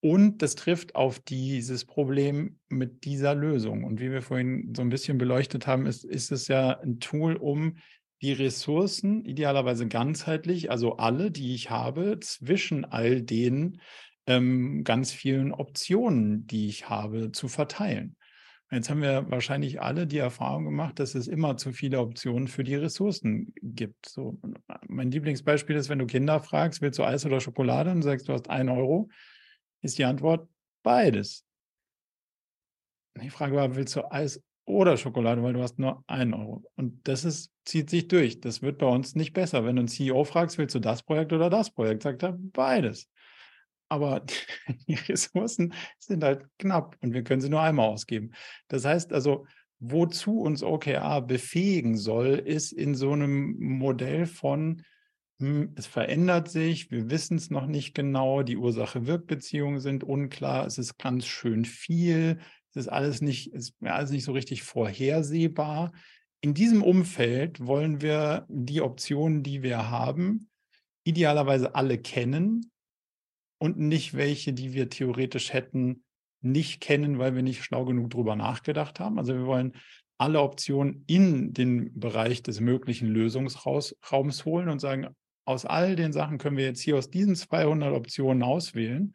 [0.00, 3.82] Und das trifft auf dieses Problem mit dieser Lösung.
[3.82, 7.34] Und wie wir vorhin so ein bisschen beleuchtet haben, ist, ist es ja ein Tool,
[7.34, 7.78] um
[8.20, 13.80] die Ressourcen idealerweise ganzheitlich, also alle, die ich habe, zwischen all den
[14.26, 18.17] ähm, ganz vielen Optionen, die ich habe, zu verteilen.
[18.70, 22.64] Jetzt haben wir wahrscheinlich alle die Erfahrung gemacht, dass es immer zu viele Optionen für
[22.64, 24.06] die Ressourcen gibt.
[24.06, 24.38] So,
[24.86, 28.34] mein Lieblingsbeispiel ist, wenn du Kinder fragst, willst du Eis oder Schokolade und sagst, du
[28.34, 29.08] hast einen Euro,
[29.80, 30.48] ist die Antwort
[30.82, 31.46] beides.
[33.22, 36.62] Die Frage war, willst du Eis oder Schokolade, weil du hast nur einen Euro.
[36.76, 38.40] Und das ist, zieht sich durch.
[38.40, 39.64] Das wird bei uns nicht besser.
[39.64, 43.08] Wenn du einen CEO fragst, willst du das Projekt oder das Projekt, sagt er beides
[43.88, 44.24] aber
[44.86, 48.32] die Ressourcen sind halt knapp und wir können sie nur einmal ausgeben.
[48.68, 49.46] Das heißt also,
[49.80, 54.82] wozu uns OKR befähigen soll, ist in so einem Modell von,
[55.40, 60.78] hm, es verändert sich, wir wissen es noch nicht genau, die Ursache-Wirk-Beziehungen sind unklar, es
[60.78, 65.92] ist ganz schön viel, es ist alles nicht, ist alles nicht so richtig vorhersehbar.
[66.40, 70.50] In diesem Umfeld wollen wir die Optionen, die wir haben,
[71.04, 72.70] idealerweise alle kennen,
[73.58, 76.04] und nicht welche, die wir theoretisch hätten
[76.40, 79.18] nicht kennen, weil wir nicht schlau genug drüber nachgedacht haben.
[79.18, 79.72] Also wir wollen
[80.18, 85.08] alle Optionen in den Bereich des möglichen Lösungsraums holen und sagen,
[85.44, 89.14] aus all den Sachen können wir jetzt hier aus diesen 200 Optionen auswählen.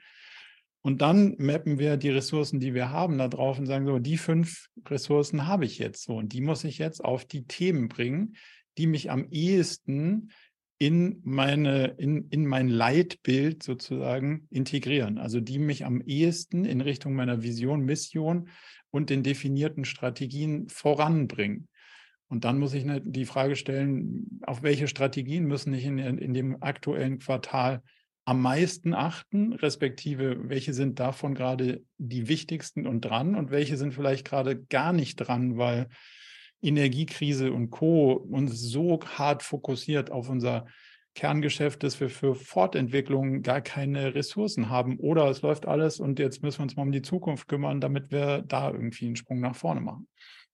[0.82, 4.18] Und dann mappen wir die Ressourcen, die wir haben, da drauf und sagen so, die
[4.18, 8.36] fünf Ressourcen habe ich jetzt so und die muss ich jetzt auf die Themen bringen,
[8.78, 10.32] die mich am ehesten
[10.84, 15.18] in meine, in, in mein Leitbild sozusagen integrieren.
[15.18, 18.50] Also die mich am ehesten in Richtung meiner Vision, Mission
[18.90, 21.70] und den definierten Strategien voranbringen.
[22.28, 26.62] Und dann muss ich die Frage stellen, auf welche Strategien müssen ich in, in dem
[26.62, 27.82] aktuellen Quartal
[28.26, 33.94] am meisten achten, respektive welche sind davon gerade die wichtigsten und dran und welche sind
[33.94, 35.88] vielleicht gerade gar nicht dran, weil
[36.64, 38.14] Energiekrise und Co.
[38.14, 40.66] uns so hart fokussiert auf unser
[41.16, 44.98] Kerngeschäft, dass wir für Fortentwicklung gar keine Ressourcen haben.
[44.98, 48.12] Oder es läuft alles und jetzt müssen wir uns mal um die Zukunft kümmern, damit
[48.12, 50.08] wir da irgendwie einen Sprung nach vorne machen.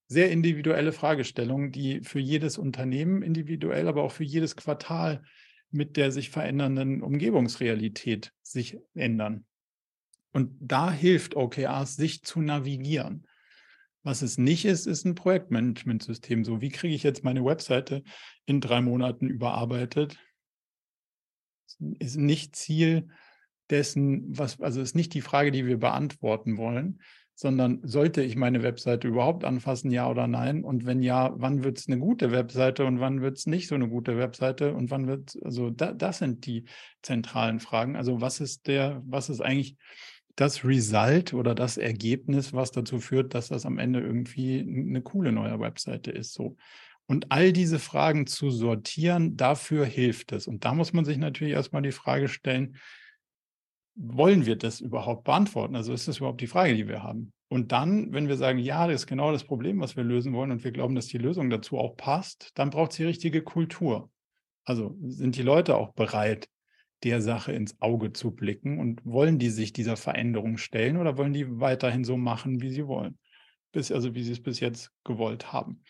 [0.07, 5.21] Sehr individuelle Fragestellungen, die für jedes Unternehmen individuell, aber auch für jedes Quartal
[5.71, 9.45] mit der sich verändernden Umgebungsrealität sich ändern.
[10.31, 13.27] Und da hilft OKRs, sich zu navigieren.
[14.03, 16.45] Was es nicht ist, ist ein Projektmanagementsystem.
[16.45, 18.03] So, wie kriege ich jetzt meine Webseite
[18.45, 20.17] in drei Monaten überarbeitet?
[21.99, 23.09] Ist nicht Ziel
[23.69, 27.01] dessen, was, also ist nicht die Frage, die wir beantworten wollen,
[27.35, 30.63] sondern sollte ich meine Webseite überhaupt anfassen, ja oder nein?
[30.63, 33.75] Und wenn ja, wann wird es eine gute Webseite und wann wird es nicht so
[33.75, 36.65] eine gute Webseite und wann wird, also da, das sind die
[37.01, 37.95] zentralen Fragen.
[37.95, 39.77] Also was ist der, was ist eigentlich
[40.35, 45.31] das Result oder das Ergebnis, was dazu führt, dass das am Ende irgendwie eine coole
[45.31, 46.33] neue Webseite ist.
[46.33, 46.55] So.
[47.07, 50.47] Und all diese Fragen zu sortieren, dafür hilft es.
[50.47, 52.77] Und da muss man sich natürlich erstmal die Frage stellen,
[53.95, 55.75] wollen wir das überhaupt beantworten?
[55.75, 57.33] Also ist das überhaupt die Frage, die wir haben?
[57.49, 60.51] Und dann, wenn wir sagen, ja, das ist genau das Problem, was wir lösen wollen
[60.51, 64.09] und wir glauben, dass die Lösung dazu auch passt, dann braucht es die richtige Kultur.
[64.63, 66.47] Also sind die Leute auch bereit,
[67.03, 71.33] der Sache ins Auge zu blicken und wollen die sich dieser Veränderung stellen oder wollen
[71.33, 73.17] die weiterhin so machen, wie sie wollen?
[73.71, 75.83] Bis, also wie sie es bis jetzt gewollt haben.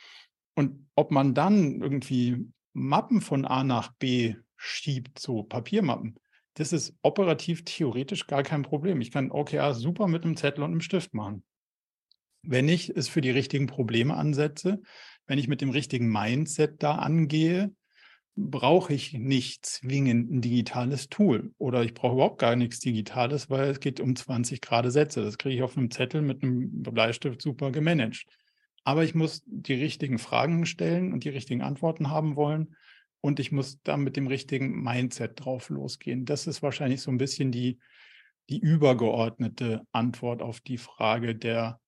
[0.56, 6.20] Und ob man dann irgendwie Mappen von A nach B schiebt, so Papiermappen,
[6.56, 9.00] das ist operativ theoretisch gar kein Problem.
[9.00, 11.44] Ich kann OKR super mit einem Zettel und einem Stift machen.
[12.44, 14.82] Wenn ich es für die richtigen Probleme ansetze,
[15.26, 17.74] wenn ich mit dem richtigen Mindset da angehe,
[18.40, 23.70] brauche ich nicht zwingend ein digitales Tool oder ich brauche überhaupt gar nichts Digitales, weil
[23.70, 25.24] es geht um 20 Grad Sätze.
[25.24, 28.26] Das kriege ich auf einem Zettel mit einem Bleistift super gemanagt.
[28.84, 32.76] Aber ich muss die richtigen Fragen stellen und die richtigen Antworten haben wollen
[33.22, 36.26] und ich muss da mit dem richtigen Mindset drauf losgehen.
[36.26, 37.80] Das ist wahrscheinlich so ein bisschen die,
[38.50, 41.80] die übergeordnete Antwort auf die Frage der,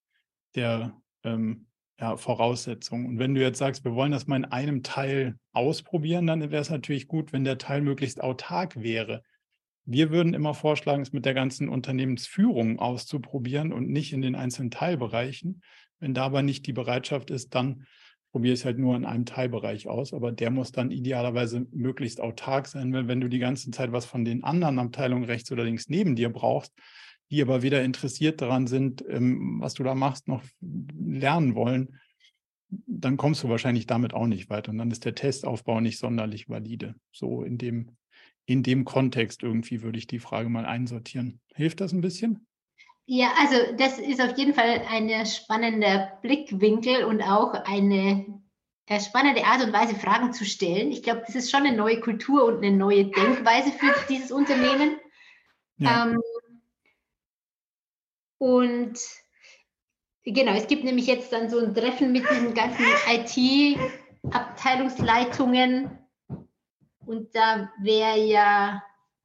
[0.55, 1.67] der ähm,
[2.01, 3.05] ja, Voraussetzungen.
[3.05, 6.61] Und wenn du jetzt sagst, wir wollen das mal in einem Teil ausprobieren, dann wäre
[6.61, 9.21] es natürlich gut, wenn der Teil möglichst autark wäre.
[9.85, 14.71] Wir würden immer vorschlagen, es mit der ganzen Unternehmensführung auszuprobieren und nicht in den einzelnen
[14.71, 15.61] Teilbereichen.
[15.99, 17.85] Wenn da aber nicht die Bereitschaft ist, dann
[18.31, 22.67] probiere es halt nur in einem Teilbereich aus, aber der muss dann idealerweise möglichst autark
[22.67, 25.89] sein, weil wenn du die ganze Zeit was von den anderen Abteilungen rechts oder links
[25.89, 26.73] neben dir brauchst,
[27.31, 31.97] die aber weder interessiert daran sind, ähm, was du da machst, noch lernen wollen,
[32.69, 34.71] dann kommst du wahrscheinlich damit auch nicht weiter.
[34.71, 36.95] Und dann ist der Testaufbau nicht sonderlich valide.
[37.11, 37.97] So in dem,
[38.45, 41.39] in dem Kontext irgendwie würde ich die Frage mal einsortieren.
[41.55, 42.45] Hilft das ein bisschen?
[43.05, 48.41] Ja, also das ist auf jeden Fall ein spannender Blickwinkel und auch eine
[48.87, 50.91] äh, spannende Art und Weise, Fragen zu stellen.
[50.91, 54.97] Ich glaube, das ist schon eine neue Kultur und eine neue Denkweise für dieses Unternehmen.
[55.77, 56.07] Ja.
[56.07, 56.21] Ähm,
[58.41, 58.97] und
[60.25, 65.91] genau, es gibt nämlich jetzt dann so ein Treffen mit diesen ganzen IT-Abteilungsleitungen.
[67.05, 68.81] Und da wäre ja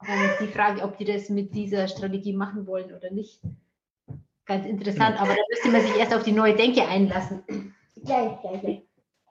[0.07, 3.41] äh, die Frage, ob die das mit dieser Strategie machen wollen oder nicht
[4.45, 7.75] ganz interessant, aber da müsste man sich erst auf die neue Denke einlassen.
[7.95, 8.83] Ja, ja, ja.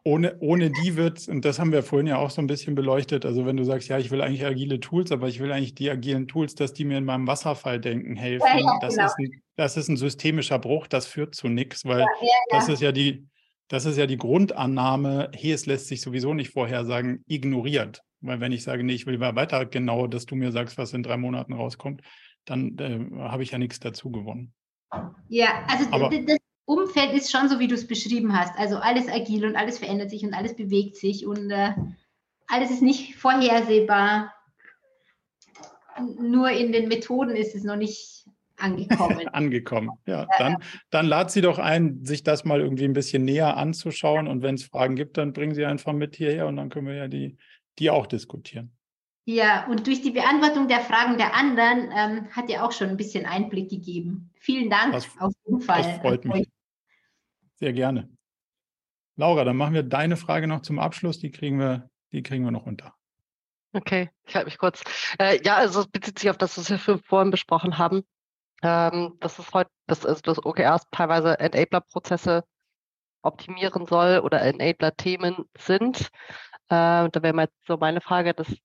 [0.07, 3.25] Ohne, ohne die wird, und das haben wir vorhin ja auch so ein bisschen beleuchtet,
[3.25, 5.89] also wenn du sagst, ja, ich will eigentlich agile Tools, aber ich will eigentlich die
[5.89, 9.07] agilen Tools, dass die mir in meinem Wasserfalldenken helfen, ja, ja, das, genau.
[9.07, 12.05] ist ein, das ist ein systemischer Bruch, das führt zu nichts, weil
[12.49, 13.25] das ist ja die,
[13.67, 18.01] das ist ja die Grundannahme, hey, es lässt sich sowieso nicht vorhersagen, ignoriert.
[18.21, 20.93] Weil wenn ich sage, nee, ich will mal weiter genau, dass du mir sagst, was
[20.93, 22.01] in drei Monaten rauskommt,
[22.45, 24.53] dann äh, habe ich ja nichts dazu gewonnen.
[25.27, 28.57] Ja, also Aber, das Umfeld ist schon so, wie du es beschrieben hast.
[28.57, 31.73] Also alles agil und alles verändert sich und alles bewegt sich und äh,
[32.47, 34.33] alles ist nicht vorhersehbar.
[36.19, 38.25] Nur in den Methoden ist es noch nicht
[38.57, 39.27] angekommen.
[39.33, 40.27] angekommen, ja.
[40.37, 40.57] Dann,
[40.89, 44.27] dann lad sie doch ein, sich das mal irgendwie ein bisschen näher anzuschauen.
[44.27, 46.95] Und wenn es Fragen gibt, dann bringen sie einfach mit hierher und dann können wir
[46.95, 47.37] ja die,
[47.79, 48.71] die auch diskutieren.
[49.27, 52.97] Ja, und durch die Beantwortung der Fragen der anderen ähm, hat er auch schon ein
[52.97, 54.31] bisschen Einblick gegeben.
[54.39, 55.81] Vielen Dank das, auf jeden Fall.
[55.81, 56.47] Das freut mich.
[57.65, 58.07] Sehr gerne.
[59.15, 61.17] Laura, dann machen wir deine Frage noch zum Abschluss.
[61.17, 62.93] Die kriegen wir, die kriegen wir noch unter.
[63.73, 64.83] Okay, ich halte mich kurz.
[65.17, 68.03] Äh, ja, also es bezieht sich auf das, was wir vorhin besprochen haben.
[68.61, 72.43] Ähm, das ist heute, das ist das OKRs teilweise Enabler-Prozesse
[73.23, 76.11] optimieren soll oder Enabler-Themen sind.
[76.69, 78.55] Äh, da wäre mal so meine Frage, das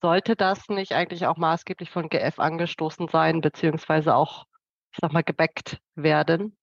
[0.00, 4.44] sollte das nicht eigentlich auch maßgeblich von GF angestoßen sein, beziehungsweise auch,
[4.92, 6.56] ich sag mal, gebackt werden?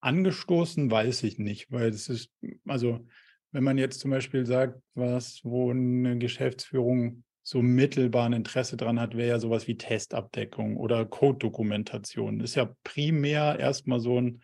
[0.00, 2.30] Angestoßen weiß ich nicht, weil es ist,
[2.66, 3.06] also
[3.50, 9.00] wenn man jetzt zum Beispiel sagt, was, wo eine Geschäftsführung so mittelbar ein Interesse dran
[9.00, 12.40] hat, wäre ja sowas wie Testabdeckung oder Code-Dokumentation.
[12.40, 14.42] Ist ja primär erstmal so ein,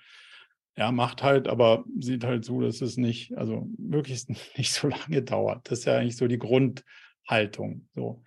[0.76, 5.22] ja, macht halt, aber sieht halt so, dass es nicht, also möglichst nicht so lange
[5.22, 5.70] dauert.
[5.70, 6.82] Das ist ja eigentlich so die Grund,
[7.28, 7.88] Haltung.
[7.94, 8.22] So.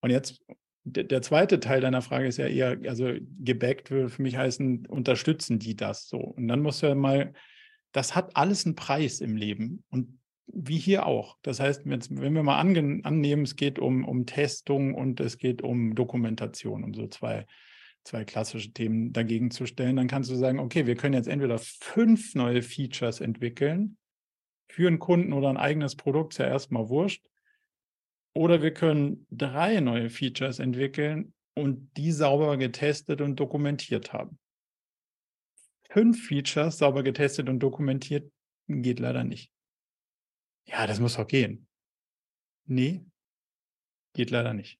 [0.00, 0.42] Und jetzt,
[0.84, 5.58] der zweite Teil deiner Frage ist ja eher, also gebackt würde für mich heißen, unterstützen
[5.58, 6.18] die das so?
[6.18, 7.32] Und dann musst du ja mal,
[7.92, 11.38] das hat alles einen Preis im Leben und wie hier auch.
[11.42, 15.94] Das heißt, wenn wir mal annehmen, es geht um, um Testung und es geht um
[15.94, 17.46] Dokumentation, um so zwei
[18.04, 21.58] zwei klassische Themen dagegen zu stellen, dann kannst du sagen, okay, wir können jetzt entweder
[21.58, 23.96] fünf neue Features entwickeln
[24.68, 27.24] für einen Kunden oder ein eigenes Produkt, ist ja erstmal wurscht.
[28.34, 34.38] Oder wir können drei neue Features entwickeln und die sauber getestet und dokumentiert haben.
[35.90, 38.32] Fünf Features sauber getestet und dokumentiert
[38.68, 39.52] geht leider nicht.
[40.66, 41.66] Ja, das muss doch gehen.
[42.66, 43.04] Nee,
[44.14, 44.78] geht leider nicht.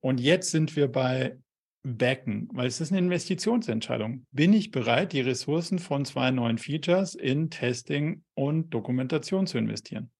[0.00, 1.38] Und jetzt sind wir bei
[1.82, 4.26] Backen, weil es ist eine Investitionsentscheidung.
[4.30, 10.10] Bin ich bereit, die Ressourcen von zwei neuen Features in Testing und Dokumentation zu investieren?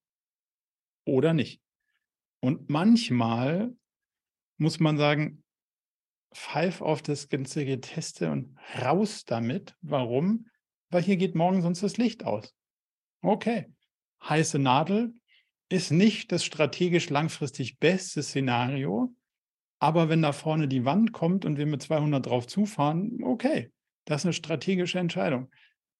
[1.07, 1.63] Oder nicht?
[2.41, 3.75] Und manchmal
[4.59, 5.43] muss man sagen,
[6.35, 9.75] pfeif auf das ganze Geteste und raus damit.
[9.81, 10.49] Warum?
[10.91, 12.55] Weil hier geht morgen sonst das Licht aus.
[13.23, 13.73] Okay,
[14.23, 15.15] heiße Nadel
[15.69, 19.15] ist nicht das strategisch langfristig beste Szenario,
[19.79, 23.73] aber wenn da vorne die Wand kommt und wir mit 200 drauf zufahren, okay,
[24.05, 25.51] das ist eine strategische Entscheidung.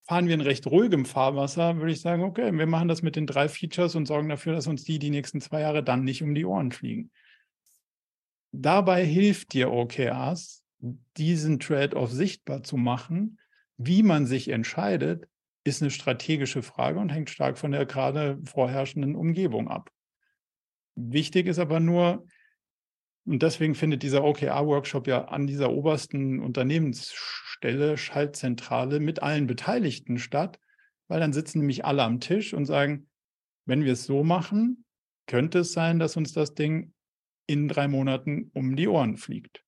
[0.09, 3.27] Fahren wir in recht ruhigem Fahrwasser, würde ich sagen, okay, wir machen das mit den
[3.27, 6.35] drei Features und sorgen dafür, dass uns die die nächsten zwei Jahre dann nicht um
[6.35, 7.11] die Ohren fliegen.
[8.53, 10.63] Dabei hilft dir OKRs,
[11.17, 13.39] diesen Trade-off sichtbar zu machen.
[13.77, 15.29] Wie man sich entscheidet,
[15.65, 19.91] ist eine strategische Frage und hängt stark von der gerade vorherrschenden Umgebung ab.
[20.95, 22.27] Wichtig ist aber nur,
[23.27, 30.61] und deswegen findet dieser OKR-Workshop ja an dieser obersten Unternehmensstelle, Schaltzentrale mit allen Beteiligten statt,
[31.09, 33.09] weil dann sitzen nämlich alle am Tisch und sagen,
[33.67, 34.85] wenn wir es so machen,
[35.27, 36.93] könnte es sein, dass uns das Ding
[37.49, 39.65] in drei Monaten um die Ohren fliegt.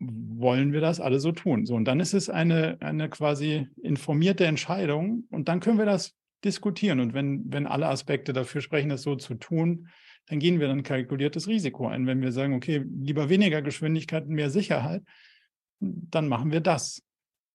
[0.00, 1.64] Wollen wir das alle so tun?
[1.64, 6.16] So, und dann ist es eine, eine quasi informierte Entscheidung und dann können wir das
[6.44, 6.98] diskutieren.
[6.98, 9.88] Und wenn, wenn alle Aspekte dafür sprechen, das so zu tun,
[10.26, 12.06] dann gehen wir dann kalkuliertes Risiko ein.
[12.06, 15.02] Wenn wir sagen, okay, lieber weniger Geschwindigkeit, mehr Sicherheit,
[15.80, 17.02] dann machen wir das.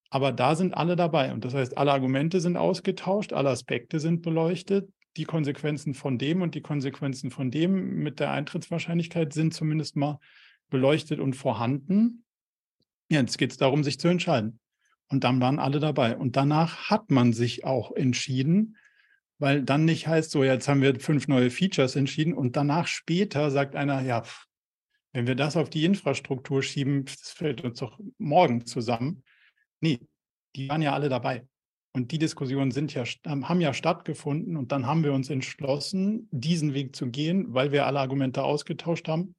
[0.09, 1.33] Aber da sind alle dabei.
[1.33, 4.89] Und das heißt, alle Argumente sind ausgetauscht, alle Aspekte sind beleuchtet.
[5.17, 10.19] Die Konsequenzen von dem und die Konsequenzen von dem mit der Eintrittswahrscheinlichkeit sind zumindest mal
[10.69, 12.23] beleuchtet und vorhanden.
[13.09, 14.59] Jetzt geht es darum, sich zu entscheiden.
[15.09, 16.15] Und dann waren alle dabei.
[16.15, 18.77] Und danach hat man sich auch entschieden,
[19.41, 23.49] weil dann nicht heißt, so jetzt haben wir fünf neue Features entschieden und danach später
[23.49, 24.23] sagt einer, ja,
[25.13, 29.23] wenn wir das auf die Infrastruktur schieben, das fällt uns doch morgen zusammen.
[29.81, 29.99] Nee,
[30.55, 31.47] die waren ja alle dabei.
[31.91, 36.75] Und die Diskussionen sind ja, haben ja stattgefunden und dann haben wir uns entschlossen, diesen
[36.75, 39.35] Weg zu gehen, weil wir alle Argumente ausgetauscht haben.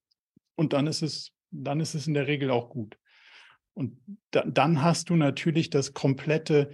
[0.56, 2.98] Und dann ist es, dann ist es in der Regel auch gut.
[3.72, 3.98] Und
[4.32, 6.72] da, dann hast du natürlich das komplette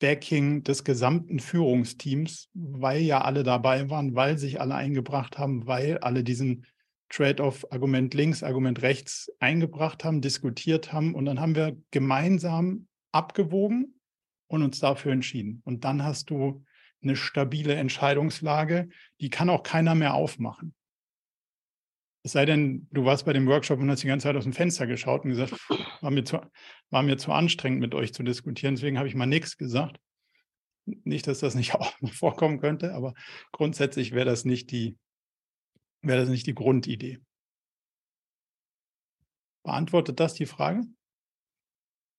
[0.00, 5.98] Backing des gesamten Führungsteams, weil ja alle dabei waren, weil sich alle eingebracht haben, weil
[5.98, 6.66] alle diesen
[7.08, 14.00] Trade-off Argument links, Argument rechts eingebracht haben, diskutiert haben und dann haben wir gemeinsam abgewogen
[14.46, 15.62] und uns dafür entschieden.
[15.64, 16.64] Und dann hast du
[17.02, 18.88] eine stabile Entscheidungslage,
[19.20, 20.74] die kann auch keiner mehr aufmachen.
[22.28, 24.52] Es sei denn, du warst bei dem Workshop und hast die ganze Zeit aus dem
[24.52, 25.54] Fenster geschaut und gesagt,
[26.02, 26.38] war mir zu,
[26.90, 28.74] war mir zu anstrengend, mit euch zu diskutieren.
[28.74, 29.98] Deswegen habe ich mal nichts gesagt.
[30.84, 33.14] Nicht, dass das nicht auch vorkommen könnte, aber
[33.50, 34.98] grundsätzlich wäre das nicht die,
[36.02, 37.18] wäre das nicht die Grundidee.
[39.64, 40.82] Beantwortet das die Frage?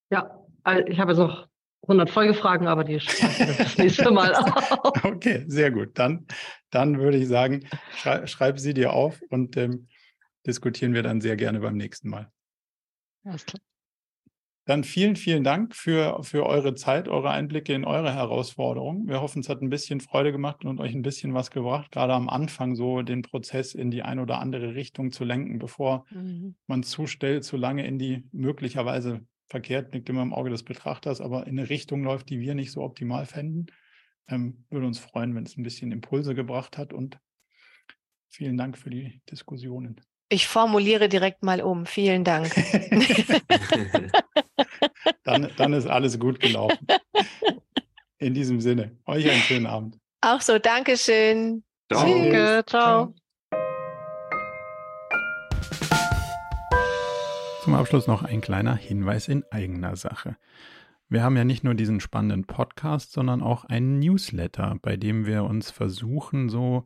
[0.10, 0.44] Ja,
[0.88, 1.48] ich habe jetzt noch
[1.84, 5.04] 100 Folgefragen, aber die schreibe das nächste Mal auf.
[5.04, 6.00] Okay, sehr gut.
[6.00, 6.26] Dann,
[6.72, 9.88] dann würde ich sagen, schrei, schreib sie dir auf und ähm,
[10.50, 12.32] diskutieren wir dann sehr gerne beim nächsten Mal.
[13.24, 13.62] Alles klar.
[14.66, 19.08] Dann vielen, vielen Dank für, für eure Zeit, eure Einblicke in eure Herausforderungen.
[19.08, 22.14] Wir hoffen, es hat ein bisschen Freude gemacht und euch ein bisschen was gebracht, gerade
[22.14, 26.56] am Anfang so den Prozess in die eine oder andere Richtung zu lenken, bevor mhm.
[26.68, 31.20] man zu schnell, zu lange in die möglicherweise verkehrt, liegt immer im Auge des Betrachters,
[31.20, 33.68] aber in eine Richtung läuft, die wir nicht so optimal fänden.
[34.28, 37.20] Ähm, würde uns freuen, wenn es ein bisschen Impulse gebracht hat und
[38.28, 40.00] vielen Dank für die Diskussionen.
[40.32, 41.88] Ich formuliere direkt mal um.
[41.88, 42.54] Vielen Dank.
[45.24, 46.78] dann, dann ist alles gut gelaufen.
[48.20, 49.98] In diesem Sinne, euch einen schönen Abend.
[50.22, 51.64] Auch so, Dankeschön.
[51.88, 53.16] Danke, ciao.
[57.64, 60.38] Zum Abschluss noch ein kleiner Hinweis in eigener Sache.
[61.08, 65.44] Wir haben ja nicht nur diesen spannenden Podcast, sondern auch einen Newsletter, bei dem wir
[65.46, 66.86] uns versuchen, so